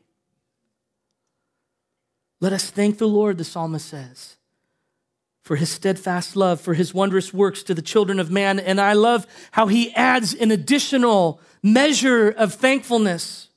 Let 2.42 2.54
us 2.54 2.72
thank 2.72 2.98
the 2.98 3.08
Lord, 3.08 3.38
the 3.38 3.44
psalmist 3.44 3.88
says, 3.88 4.38
for 5.44 5.58
his 5.58 5.70
steadfast 5.70 6.36
love, 6.36 6.60
for 6.60 6.74
his 6.74 6.92
wondrous 6.92 7.32
works 7.32 7.62
to 7.64 7.76
the 7.76 7.84
children 7.84 8.20
of 8.20 8.32
man. 8.32 8.58
And 8.60 8.82
I 8.82 8.94
love 8.94 9.28
how 9.52 9.68
he 9.68 9.94
adds 9.94 10.34
an 10.34 10.50
additional 10.50 11.40
measure 11.62 12.32
of 12.32 12.56
thankfulness, 12.56 13.50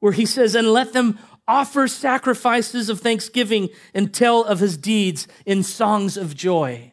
where 0.00 0.12
he 0.12 0.24
says, 0.24 0.54
And 0.54 0.72
let 0.72 0.94
them 0.94 1.18
offer 1.46 1.86
sacrifices 1.86 2.88
of 2.88 3.00
thanksgiving 3.00 3.68
and 3.92 4.14
tell 4.14 4.42
of 4.42 4.60
his 4.60 4.78
deeds 4.78 5.28
in 5.44 5.62
songs 5.62 6.16
of 6.16 6.34
joy. 6.34 6.91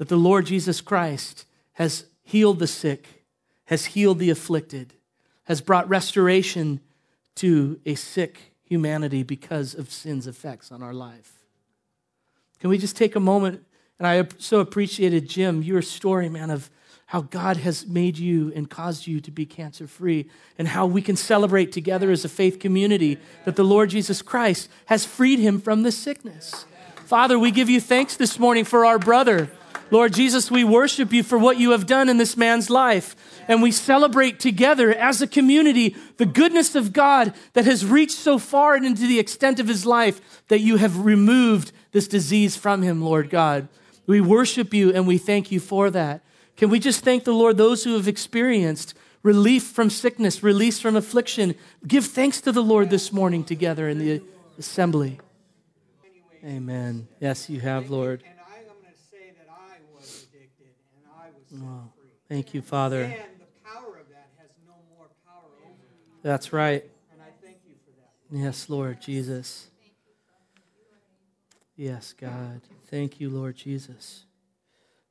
That 0.00 0.08
the 0.08 0.16
Lord 0.16 0.46
Jesus 0.46 0.80
Christ 0.80 1.44
has 1.72 2.06
healed 2.22 2.58
the 2.58 2.66
sick, 2.66 3.26
has 3.66 3.84
healed 3.84 4.18
the 4.18 4.30
afflicted, 4.30 4.94
has 5.44 5.60
brought 5.60 5.86
restoration 5.90 6.80
to 7.34 7.78
a 7.84 7.96
sick 7.96 8.54
humanity 8.62 9.22
because 9.22 9.74
of 9.74 9.92
sin's 9.92 10.26
effects 10.26 10.72
on 10.72 10.82
our 10.82 10.94
life. 10.94 11.34
Can 12.60 12.70
we 12.70 12.78
just 12.78 12.96
take 12.96 13.14
a 13.14 13.20
moment? 13.20 13.62
And 13.98 14.06
I 14.06 14.26
so 14.38 14.60
appreciated, 14.60 15.28
Jim, 15.28 15.62
your 15.62 15.82
story, 15.82 16.30
man, 16.30 16.48
of 16.48 16.70
how 17.04 17.20
God 17.20 17.58
has 17.58 17.86
made 17.86 18.16
you 18.16 18.54
and 18.56 18.70
caused 18.70 19.06
you 19.06 19.20
to 19.20 19.30
be 19.30 19.44
cancer 19.44 19.86
free, 19.86 20.30
and 20.56 20.66
how 20.66 20.86
we 20.86 21.02
can 21.02 21.16
celebrate 21.16 21.72
together 21.72 22.10
as 22.10 22.24
a 22.24 22.28
faith 22.30 22.58
community 22.58 23.18
that 23.44 23.56
the 23.56 23.64
Lord 23.64 23.90
Jesus 23.90 24.22
Christ 24.22 24.70
has 24.86 25.04
freed 25.04 25.40
him 25.40 25.60
from 25.60 25.82
this 25.82 25.98
sickness. 25.98 26.64
Father, 27.04 27.38
we 27.38 27.50
give 27.50 27.68
you 27.68 27.82
thanks 27.82 28.16
this 28.16 28.38
morning 28.38 28.64
for 28.64 28.86
our 28.86 28.98
brother. 28.98 29.50
Lord 29.90 30.12
Jesus, 30.12 30.50
we 30.50 30.62
worship 30.62 31.12
you 31.12 31.22
for 31.22 31.36
what 31.36 31.58
you 31.58 31.72
have 31.72 31.86
done 31.86 32.08
in 32.08 32.16
this 32.16 32.36
man's 32.36 32.70
life. 32.70 33.16
And 33.48 33.62
we 33.62 33.72
celebrate 33.72 34.38
together 34.38 34.92
as 34.92 35.20
a 35.20 35.26
community 35.26 35.96
the 36.16 36.26
goodness 36.26 36.74
of 36.74 36.92
God 36.92 37.34
that 37.54 37.64
has 37.64 37.84
reached 37.84 38.16
so 38.16 38.38
far 38.38 38.74
and 38.74 38.86
into 38.86 39.06
the 39.06 39.18
extent 39.18 39.58
of 39.58 39.68
his 39.68 39.84
life 39.84 40.20
that 40.48 40.60
you 40.60 40.76
have 40.76 41.04
removed 41.04 41.72
this 41.92 42.06
disease 42.06 42.56
from 42.56 42.82
him, 42.82 43.02
Lord 43.02 43.30
God. 43.30 43.68
We 44.06 44.20
worship 44.20 44.72
you 44.72 44.92
and 44.92 45.06
we 45.06 45.18
thank 45.18 45.50
you 45.50 45.58
for 45.58 45.90
that. 45.90 46.22
Can 46.56 46.70
we 46.70 46.78
just 46.78 47.02
thank 47.02 47.24
the 47.24 47.32
Lord, 47.32 47.56
those 47.56 47.84
who 47.84 47.94
have 47.94 48.06
experienced 48.06 48.94
relief 49.22 49.64
from 49.64 49.90
sickness, 49.90 50.42
release 50.42 50.78
from 50.78 50.94
affliction? 50.94 51.54
Give 51.86 52.04
thanks 52.04 52.40
to 52.42 52.52
the 52.52 52.62
Lord 52.62 52.90
this 52.90 53.12
morning 53.12 53.44
together 53.44 53.88
in 53.88 53.98
the 53.98 54.22
assembly. 54.58 55.20
Amen. 56.44 57.08
Yes, 57.18 57.50
you 57.50 57.60
have, 57.60 57.90
Lord. 57.90 58.22
Oh, 61.56 61.92
thank 62.28 62.54
you, 62.54 62.62
Father. 62.62 63.02
And 63.02 63.12
the 63.12 63.68
power 63.68 63.96
of 63.98 64.08
that 64.10 64.30
has 64.38 64.50
no 64.66 64.74
more 64.96 65.08
power 65.26 65.50
over 65.62 65.68
me. 65.68 66.18
That's 66.22 66.52
right. 66.52 66.84
And 67.12 67.20
I 67.20 67.30
thank 67.44 67.58
you 67.66 67.74
for 67.84 67.92
that. 68.00 68.44
Yes, 68.44 68.68
Lord 68.68 69.00
Jesus. 69.00 69.68
Yes, 71.76 72.12
God. 72.12 72.60
Thank 72.90 73.20
you, 73.20 73.30
Lord 73.30 73.56
Jesus. 73.56 74.24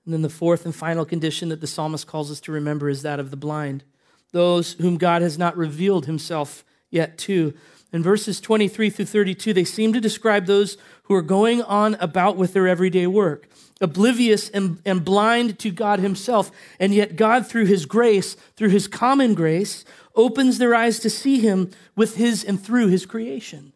And 0.06 0.14
then 0.14 0.22
the 0.22 0.30
fourth 0.30 0.66
and 0.66 0.76
final 0.76 1.06
condition 1.06 1.50
that 1.50 1.62
the 1.62 1.68
psalmist 1.68 2.08
calls 2.08 2.32
us 2.32 2.40
to 2.42 2.52
remember 2.52 2.90
is 2.90 3.02
that 3.02 3.20
of 3.20 3.32
the 3.32 3.38
blind, 3.38 3.84
those 4.32 4.74
whom 4.74 4.98
God 4.98 5.22
has 5.22 5.38
not 5.38 5.58
revealed 5.58 6.06
himself 6.06 6.64
yet 6.90 7.18
to. 7.20 7.54
In 7.92 8.04
verses 8.04 8.40
23 8.40 8.90
through 8.92 9.06
32, 9.06 9.54
they 9.54 9.64
seem 9.64 9.94
to 9.94 10.00
describe 10.00 10.46
those 10.46 10.78
who 11.04 11.16
are 11.16 11.24
going 11.24 11.62
on 11.64 11.96
about 11.96 12.38
with 12.38 12.54
their 12.54 12.68
everyday 12.68 13.08
work, 13.08 13.48
oblivious 13.82 14.50
and, 14.50 14.82
and 14.86 15.06
blind 15.06 15.60
to 15.60 15.72
God 15.72 16.00
Himself. 16.00 16.52
And 16.80 16.94
yet, 16.94 17.16
God, 17.16 17.48
through 17.48 17.66
His 17.66 17.86
grace, 17.86 18.36
through 18.56 18.70
His 18.70 18.88
common 18.88 19.34
grace, 19.34 19.86
opens 20.16 20.58
their 20.58 20.76
eyes 20.76 21.00
to 21.00 21.10
see 21.10 21.40
Him 21.40 21.72
with 21.96 22.16
His 22.16 22.44
and 22.44 22.62
through 22.62 22.88
His 22.88 23.06
creation. 23.06 23.74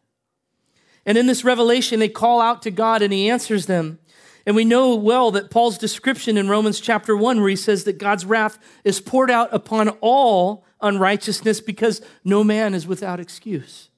And 1.05 1.17
in 1.17 1.27
this 1.27 1.43
revelation, 1.43 1.99
they 1.99 2.09
call 2.09 2.41
out 2.41 2.61
to 2.63 2.71
God 2.71 3.01
and 3.01 3.13
He 3.13 3.29
answers 3.29 3.65
them. 3.65 3.99
And 4.45 4.55
we 4.55 4.65
know 4.65 4.95
well 4.95 5.31
that 5.31 5.49
Paul's 5.49 5.77
description 5.77 6.37
in 6.37 6.49
Romans 6.49 6.81
chapter 6.81 7.15
1, 7.15 7.39
where 7.39 7.49
he 7.49 7.55
says 7.55 7.85
that 7.85 7.97
God's 7.97 8.25
wrath 8.25 8.57
is 8.83 8.99
poured 8.99 9.31
out 9.31 9.47
upon 9.53 9.89
all 10.01 10.65
unrighteousness 10.81 11.61
because 11.61 12.01
no 12.25 12.43
man 12.43 12.73
is 12.73 12.85
without 12.85 13.21
excuse. 13.21 13.89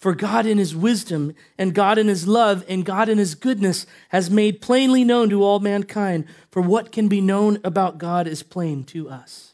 For 0.00 0.14
God 0.14 0.46
in 0.46 0.56
his 0.56 0.74
wisdom 0.74 1.34
and 1.58 1.74
God 1.74 1.98
in 1.98 2.08
his 2.08 2.26
love 2.26 2.64
and 2.66 2.86
God 2.86 3.10
in 3.10 3.18
his 3.18 3.34
goodness 3.34 3.84
has 4.08 4.30
made 4.30 4.62
plainly 4.62 5.04
known 5.04 5.28
to 5.28 5.44
all 5.44 5.60
mankind, 5.60 6.24
for 6.50 6.62
what 6.62 6.90
can 6.90 7.06
be 7.06 7.20
known 7.20 7.58
about 7.62 7.98
God 7.98 8.26
is 8.26 8.42
plain 8.42 8.82
to 8.84 9.10
us. 9.10 9.52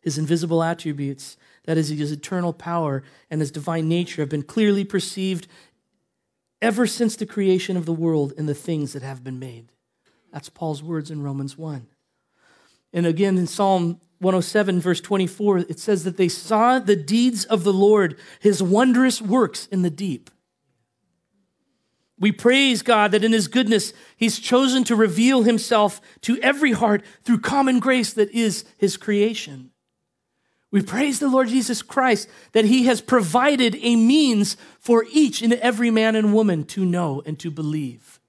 His 0.00 0.18
invisible 0.18 0.64
attributes, 0.64 1.36
that 1.64 1.78
is, 1.78 1.90
his 1.90 2.10
eternal 2.10 2.52
power 2.52 3.04
and 3.30 3.40
his 3.40 3.52
divine 3.52 3.88
nature, 3.88 4.20
have 4.20 4.28
been 4.28 4.42
clearly 4.42 4.84
perceived 4.84 5.46
ever 6.60 6.84
since 6.84 7.14
the 7.14 7.24
creation 7.24 7.76
of 7.76 7.86
the 7.86 7.92
world 7.92 8.32
in 8.36 8.46
the 8.46 8.54
things 8.54 8.94
that 8.94 9.02
have 9.02 9.22
been 9.22 9.38
made. 9.38 9.70
That's 10.32 10.48
Paul's 10.48 10.82
words 10.82 11.12
in 11.12 11.22
Romans 11.22 11.56
1. 11.56 11.86
And 12.92 13.06
again 13.06 13.38
in 13.38 13.46
Psalm 13.46 14.00
107, 14.24 14.80
verse 14.80 15.00
24, 15.00 15.58
it 15.58 15.78
says 15.78 16.02
that 16.04 16.16
they 16.16 16.28
saw 16.28 16.78
the 16.78 16.96
deeds 16.96 17.44
of 17.44 17.62
the 17.62 17.72
Lord, 17.72 18.18
his 18.40 18.62
wondrous 18.62 19.22
works 19.22 19.66
in 19.66 19.82
the 19.82 19.90
deep. 19.90 20.30
We 22.18 22.32
praise 22.32 22.82
God 22.82 23.12
that 23.12 23.24
in 23.24 23.32
his 23.32 23.48
goodness, 23.48 23.92
he's 24.16 24.38
chosen 24.38 24.82
to 24.84 24.96
reveal 24.96 25.42
himself 25.42 26.00
to 26.22 26.40
every 26.40 26.72
heart 26.72 27.04
through 27.22 27.40
common 27.40 27.80
grace 27.80 28.12
that 28.14 28.30
is 28.30 28.64
his 28.78 28.96
creation. 28.96 29.70
We 30.70 30.82
praise 30.82 31.20
the 31.20 31.28
Lord 31.28 31.48
Jesus 31.48 31.82
Christ 31.82 32.28
that 32.52 32.64
he 32.64 32.86
has 32.86 33.00
provided 33.00 33.76
a 33.76 33.94
means 33.94 34.56
for 34.80 35.04
each 35.12 35.42
and 35.42 35.52
every 35.52 35.90
man 35.90 36.16
and 36.16 36.34
woman 36.34 36.64
to 36.64 36.84
know 36.84 37.22
and 37.26 37.38
to 37.38 37.50
believe. 37.50 38.20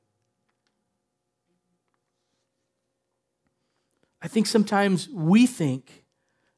I 4.26 4.28
think 4.28 4.48
sometimes 4.48 5.08
we 5.08 5.46
think 5.46 6.04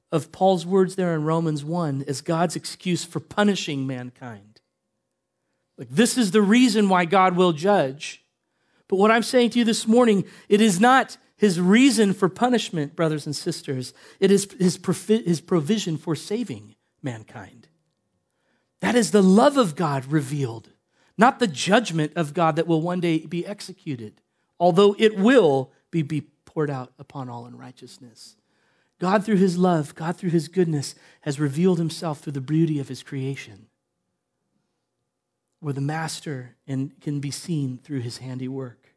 of 0.10 0.32
Paul's 0.32 0.65
words 0.65 0.95
there 0.95 1.13
in 1.13 1.25
Romans 1.25 1.65
1 1.65 2.06
as 2.08 2.21
God's 2.21 2.56
excuse 2.56 3.03
for 3.03 3.19
punishing 3.19 3.86
mankind. 3.86 4.62
Like, 5.77 5.89
this 5.89 6.17
is 6.17 6.32
the 6.32 6.41
reason 6.41 6.88
why 6.88 7.03
God 7.03 7.36
will 7.36 7.51
judge. 7.51 8.23
But 8.88 8.95
what 8.95 9.12
I'm 9.12 9.21
saying 9.21 9.49
to 9.49 9.60
you 9.60 9.65
this 9.65 9.86
morning, 9.86 10.23
it 10.47 10.62
is 10.62 10.80
not 10.80 11.17
his 11.36 11.60
reason 11.60 12.13
for 12.13 12.30
punishment, 12.30 12.95
brothers 12.95 13.25
and 13.25 13.36
sisters. 13.36 13.93
It 14.21 14.32
is 14.32 14.47
his, 14.58 14.80
his 15.10 15.41
provision 15.41 15.97
for 15.97 16.15
saving 16.15 16.75
mankind. 17.03 17.67
That 18.80 18.95
is 18.95 19.12
the 19.12 19.21
love 19.21 19.58
of 19.58 19.75
God 19.75 20.06
revealed, 20.06 20.69
not 21.17 21.39
the 21.39 21.47
judgment 21.47 22.13
of 22.15 22.34
God 22.34 22.56
that 22.56 22.65
will 22.65 22.82
one 22.82 23.01
day 23.01 23.25
be 23.25 23.45
executed, 23.45 24.21
although 24.58 24.95
it 24.97 25.17
will 25.17 25.73
be, 25.91 26.01
be 26.01 26.27
poured 26.57 26.71
out 26.71 26.91
upon 26.97 27.29
all 27.29 27.45
unrighteousness. 27.45 28.35
God, 28.99 29.23
through 29.23 29.35
his 29.35 29.59
love, 29.59 29.93
God, 29.93 30.17
through 30.17 30.31
his 30.31 30.47
goodness, 30.47 30.95
has 31.21 31.39
revealed 31.39 31.77
himself 31.77 32.19
through 32.19 32.33
the 32.33 32.41
beauty 32.41 32.79
of 32.79 32.87
his 32.87 33.03
creation, 33.03 33.67
where 35.59 35.71
the 35.71 35.81
master 35.81 36.55
and 36.65 36.99
can 36.99 37.19
be 37.19 37.29
seen 37.29 37.77
through 37.77 37.99
his 37.99 38.17
handiwork. 38.17 38.95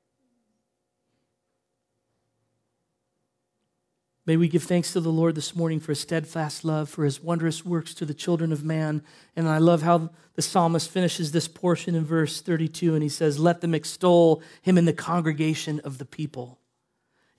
May 4.25 4.39
we 4.39 4.49
give 4.49 4.63
thanks 4.63 4.95
to 4.95 5.01
the 5.01 5.13
Lord 5.13 5.35
this 5.35 5.55
morning 5.55 5.81
for 5.81 5.93
his 5.93 6.01
steadfast 6.01 6.65
love, 6.65 6.89
for 6.89 7.05
his 7.05 7.23
wondrous 7.23 7.63
works 7.63 7.93
to 7.93 8.07
the 8.07 8.15
children 8.15 8.53
of 8.53 8.65
man. 8.65 9.03
And 9.37 9.47
I 9.47 9.59
love 9.59 9.83
how 9.83 10.09
the 10.35 10.41
psalmist 10.41 10.89
finishes 10.89 11.33
this 11.33 11.47
portion 11.47 11.95
in 11.95 12.07
verse 12.07 12.41
32, 12.41 12.95
and 12.95 13.03
he 13.03 13.11
says, 13.11 13.39
Let 13.39 13.61
them 13.61 13.75
extol 13.75 14.43
him 14.63 14.79
in 14.79 14.87
the 14.87 14.95
congregation 14.95 15.79
of 15.81 15.99
the 15.99 16.07
people 16.07 16.60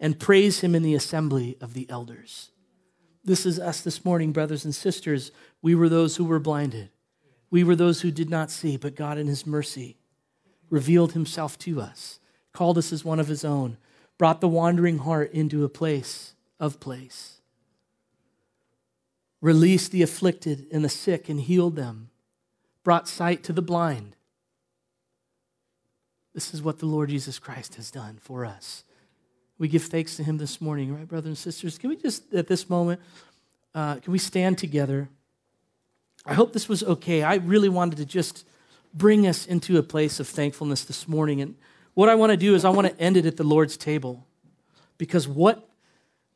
and 0.02 0.20
praise 0.20 0.62
him 0.62 0.74
in 0.74 0.82
the 0.82 0.96
assembly 0.96 1.56
of 1.62 1.76
the 1.76 1.88
elders. 1.90 2.50
This 3.24 3.46
is 3.46 3.60
us 3.60 3.82
this 3.82 4.04
morning, 4.04 4.32
brothers 4.32 4.66
and 4.66 4.74
sisters. 4.74 5.32
We 5.62 5.76
were 5.76 5.88
those 5.88 6.16
who 6.16 6.26
were 6.26 6.40
blinded. 6.40 6.90
We 7.52 7.64
were 7.64 7.76
those 7.76 8.02
who 8.02 8.10
did 8.10 8.30
not 8.30 8.50
see, 8.50 8.78
but 8.78 8.96
God, 8.96 9.20
in 9.20 9.28
his 9.28 9.46
mercy, 9.46 9.98
revealed 10.72 11.14
himself 11.14 11.60
to 11.60 11.80
us, 11.80 12.20
called 12.52 12.80
us 12.80 12.92
as 12.92 13.06
one 13.06 13.20
of 13.20 13.28
his 13.28 13.46
own, 13.46 13.78
brought 14.18 14.42
the 14.42 14.48
wandering 14.48 15.00
heart 15.00 15.32
into 15.34 15.64
a 15.64 15.70
place 15.70 16.34
of 16.60 16.80
place, 16.80 17.40
released 19.40 19.92
the 19.92 20.02
afflicted 20.02 20.66
and 20.72 20.84
the 20.84 20.90
sick 20.90 21.30
and 21.30 21.42
healed 21.42 21.76
them, 21.76 22.10
brought 22.84 23.08
sight 23.08 23.44
to 23.44 23.54
the 23.54 23.62
blind. 23.62 24.16
This 26.34 26.54
is 26.54 26.62
what 26.64 26.80
the 26.80 26.86
Lord 26.88 27.10
Jesus 27.10 27.38
Christ 27.38 27.76
has 27.76 27.92
done 27.92 28.18
for 28.20 28.46
us. 28.46 28.84
We 29.62 29.68
give 29.68 29.84
thanks 29.84 30.16
to 30.16 30.24
him 30.24 30.40
this 30.40 30.60
morning, 30.60 30.92
right, 30.92 31.08
brothers 31.08 31.28
and 31.28 31.38
sisters? 31.38 31.78
Can 31.78 31.92
we 31.92 31.96
just, 31.96 32.34
at 32.34 32.48
this 32.48 32.68
moment, 32.68 33.00
uh, 33.76 33.98
can 33.98 34.12
we 34.12 34.18
stand 34.18 34.58
together? 34.58 35.08
I 36.26 36.34
hope 36.34 36.52
this 36.52 36.68
was 36.68 36.82
okay. 36.82 37.22
I 37.22 37.36
really 37.36 37.70
wanted 37.70 37.98
to 37.98 38.06
just 38.06 38.44
bring 38.92 39.28
us 39.28 39.46
into 39.46 39.78
a 39.78 39.84
place 39.84 40.20
of 40.20 40.28
thankfulness 40.28 40.84
this 40.86 41.08
morning. 41.08 41.42
And 41.42 41.54
what 41.94 42.10
I 42.10 42.16
want 42.16 42.32
to 42.32 42.38
do 42.38 42.56
is 42.56 42.66
I 42.66 42.72
want 42.72 42.88
to 42.88 43.00
end 43.00 43.18
it 43.18 43.28
at 43.28 43.38
the 43.38 43.44
Lord's 43.44 43.78
table. 43.78 44.26
Because 44.98 45.28
what 45.28 45.70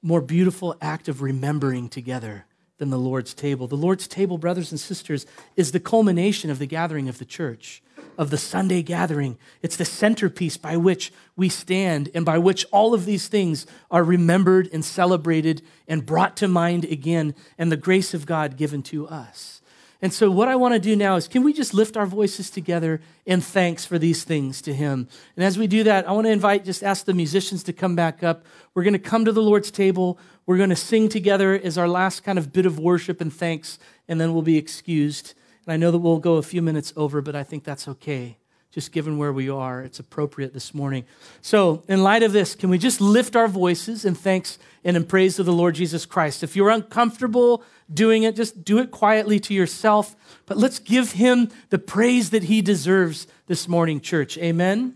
more 0.04 0.22
beautiful 0.22 0.78
act 0.80 1.08
of 1.08 1.24
remembering 1.24 1.90
together 1.90 2.46
than 2.78 2.92
the 2.92 3.00
Lord's 3.00 3.34
table? 3.34 3.66
The 3.66 3.76
Lord's 3.76 4.08
table, 4.08 4.38
brothers 4.38 4.70
and 4.70 4.80
sisters, 4.80 5.26
is 5.56 5.72
the 5.72 5.80
culmination 5.80 6.52
of 6.52 6.60
the 6.60 6.68
gathering 6.68 7.10
of 7.10 7.18
the 7.18 7.26
church, 7.26 7.82
of 8.18 8.30
the 8.30 8.38
Sunday 8.38 8.82
gathering. 8.82 9.38
It's 9.62 9.76
the 9.76 9.86
centerpiece 9.86 10.58
by 10.58 10.78
which 10.78 11.12
we 11.36 11.50
stand 11.50 12.10
and 12.14 12.26
by 12.26 12.38
which 12.38 12.66
all 12.72 12.94
of 12.94 13.06
these 13.06 13.28
things 13.28 13.66
are 13.92 14.04
remembered 14.04 14.70
and 14.72 14.84
celebrated 14.84 15.62
and 15.88 16.06
brought 16.06 16.38
to 16.38 16.48
mind 16.48 16.86
again, 16.86 17.36
and 17.58 17.72
the 17.72 17.78
grace 17.78 18.14
of 18.14 18.26
God 18.26 18.58
given 18.58 18.82
to 18.84 19.08
us. 19.08 19.62
And 20.02 20.14
so, 20.14 20.30
what 20.30 20.50
I 20.50 20.56
want 20.56 20.74
to 20.74 20.80
do 20.80 20.96
now 20.96 21.16
is 21.16 21.28
can 21.28 21.44
we 21.44 21.54
just 21.54 21.74
lift 21.74 21.98
our 21.98 22.06
voices 22.06 22.50
together 22.50 23.02
in 23.26 23.42
thanks 23.42 23.86
for 23.86 23.98
these 23.98 24.24
things 24.24 24.62
to 24.64 24.74
Him? 24.74 25.08
And 25.36 25.44
as 25.44 25.58
we 25.58 25.68
do 25.68 25.84
that, 25.84 26.08
I 26.08 26.12
want 26.12 26.28
to 26.28 26.32
invite, 26.32 26.66
just 26.66 26.84
ask 26.84 27.06
the 27.06 27.14
musicians 27.14 27.64
to 27.64 27.74
come 27.74 27.96
back 27.96 28.22
up. 28.22 28.46
We're 28.74 28.84
going 28.84 28.94
to 28.94 29.00
come 29.00 29.26
to 29.26 29.32
the 29.32 29.42
Lord's 29.42 29.72
table. 29.72 30.20
We're 30.46 30.58
going 30.58 30.70
to 30.70 30.76
sing 30.76 31.10
together 31.10 31.54
as 31.56 31.78
our 31.78 31.88
last 31.88 32.24
kind 32.24 32.38
of 32.38 32.54
bit 32.54 32.66
of 32.66 32.78
worship 32.78 33.22
and 33.22 33.34
thanks, 33.34 33.80
and 34.08 34.20
then 34.20 34.34
we'll 34.34 34.44
be 34.44 34.58
excused. 34.58 35.34
And 35.66 35.74
I 35.74 35.78
know 35.78 35.92
that 35.92 36.00
we'll 36.00 36.20
go 36.20 36.36
a 36.36 36.44
few 36.44 36.62
minutes 36.62 36.94
over, 36.96 37.22
but 37.22 37.36
I 37.36 37.44
think 37.44 37.64
that's 37.64 37.88
okay 37.88 38.38
just 38.76 38.92
given 38.92 39.18
where 39.18 39.32
we 39.32 39.50
are, 39.50 39.80
it's 39.84 40.00
appropriate 40.00 40.54
this 40.54 40.74
morning. 40.74 41.06
So, 41.42 41.84
in 41.88 42.04
light 42.04 42.24
of 42.24 42.34
this, 42.34 42.56
can 42.56 42.70
we 42.70 42.78
just 42.78 43.00
lift 43.00 43.34
our 43.34 43.48
voices 43.48 44.04
in 44.04 44.16
thanks 44.16 44.60
and 44.84 44.98
in 44.98 45.06
praise 45.06 45.40
of 45.40 45.46
the 45.46 45.54
Lord 45.54 45.76
Jesus 45.76 46.06
Christ? 46.06 46.44
If 46.44 46.58
you're 46.58 46.70
uncomfortable 46.70 47.64
doing 47.92 48.24
it, 48.24 48.36
just 48.36 48.66
do 48.66 48.80
it 48.80 48.92
quietly 48.92 49.40
to 49.40 49.54
yourself. 49.54 50.18
But 50.46 50.58
let's 50.58 50.80
give 50.80 51.14
him 51.14 51.52
the 51.70 51.80
praise 51.80 52.32
that 52.32 52.44
he 52.44 52.62
deserves 52.62 53.28
this 53.48 53.70
morning, 53.70 54.02
church. 54.02 54.38
Amen? 54.38 54.96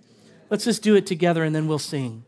Let's 0.49 0.65
just 0.65 0.83
do 0.83 0.95
it 0.95 1.07
together 1.07 1.45
and 1.45 1.55
then 1.55 1.65
we'll 1.69 1.79
sing. 1.79 2.25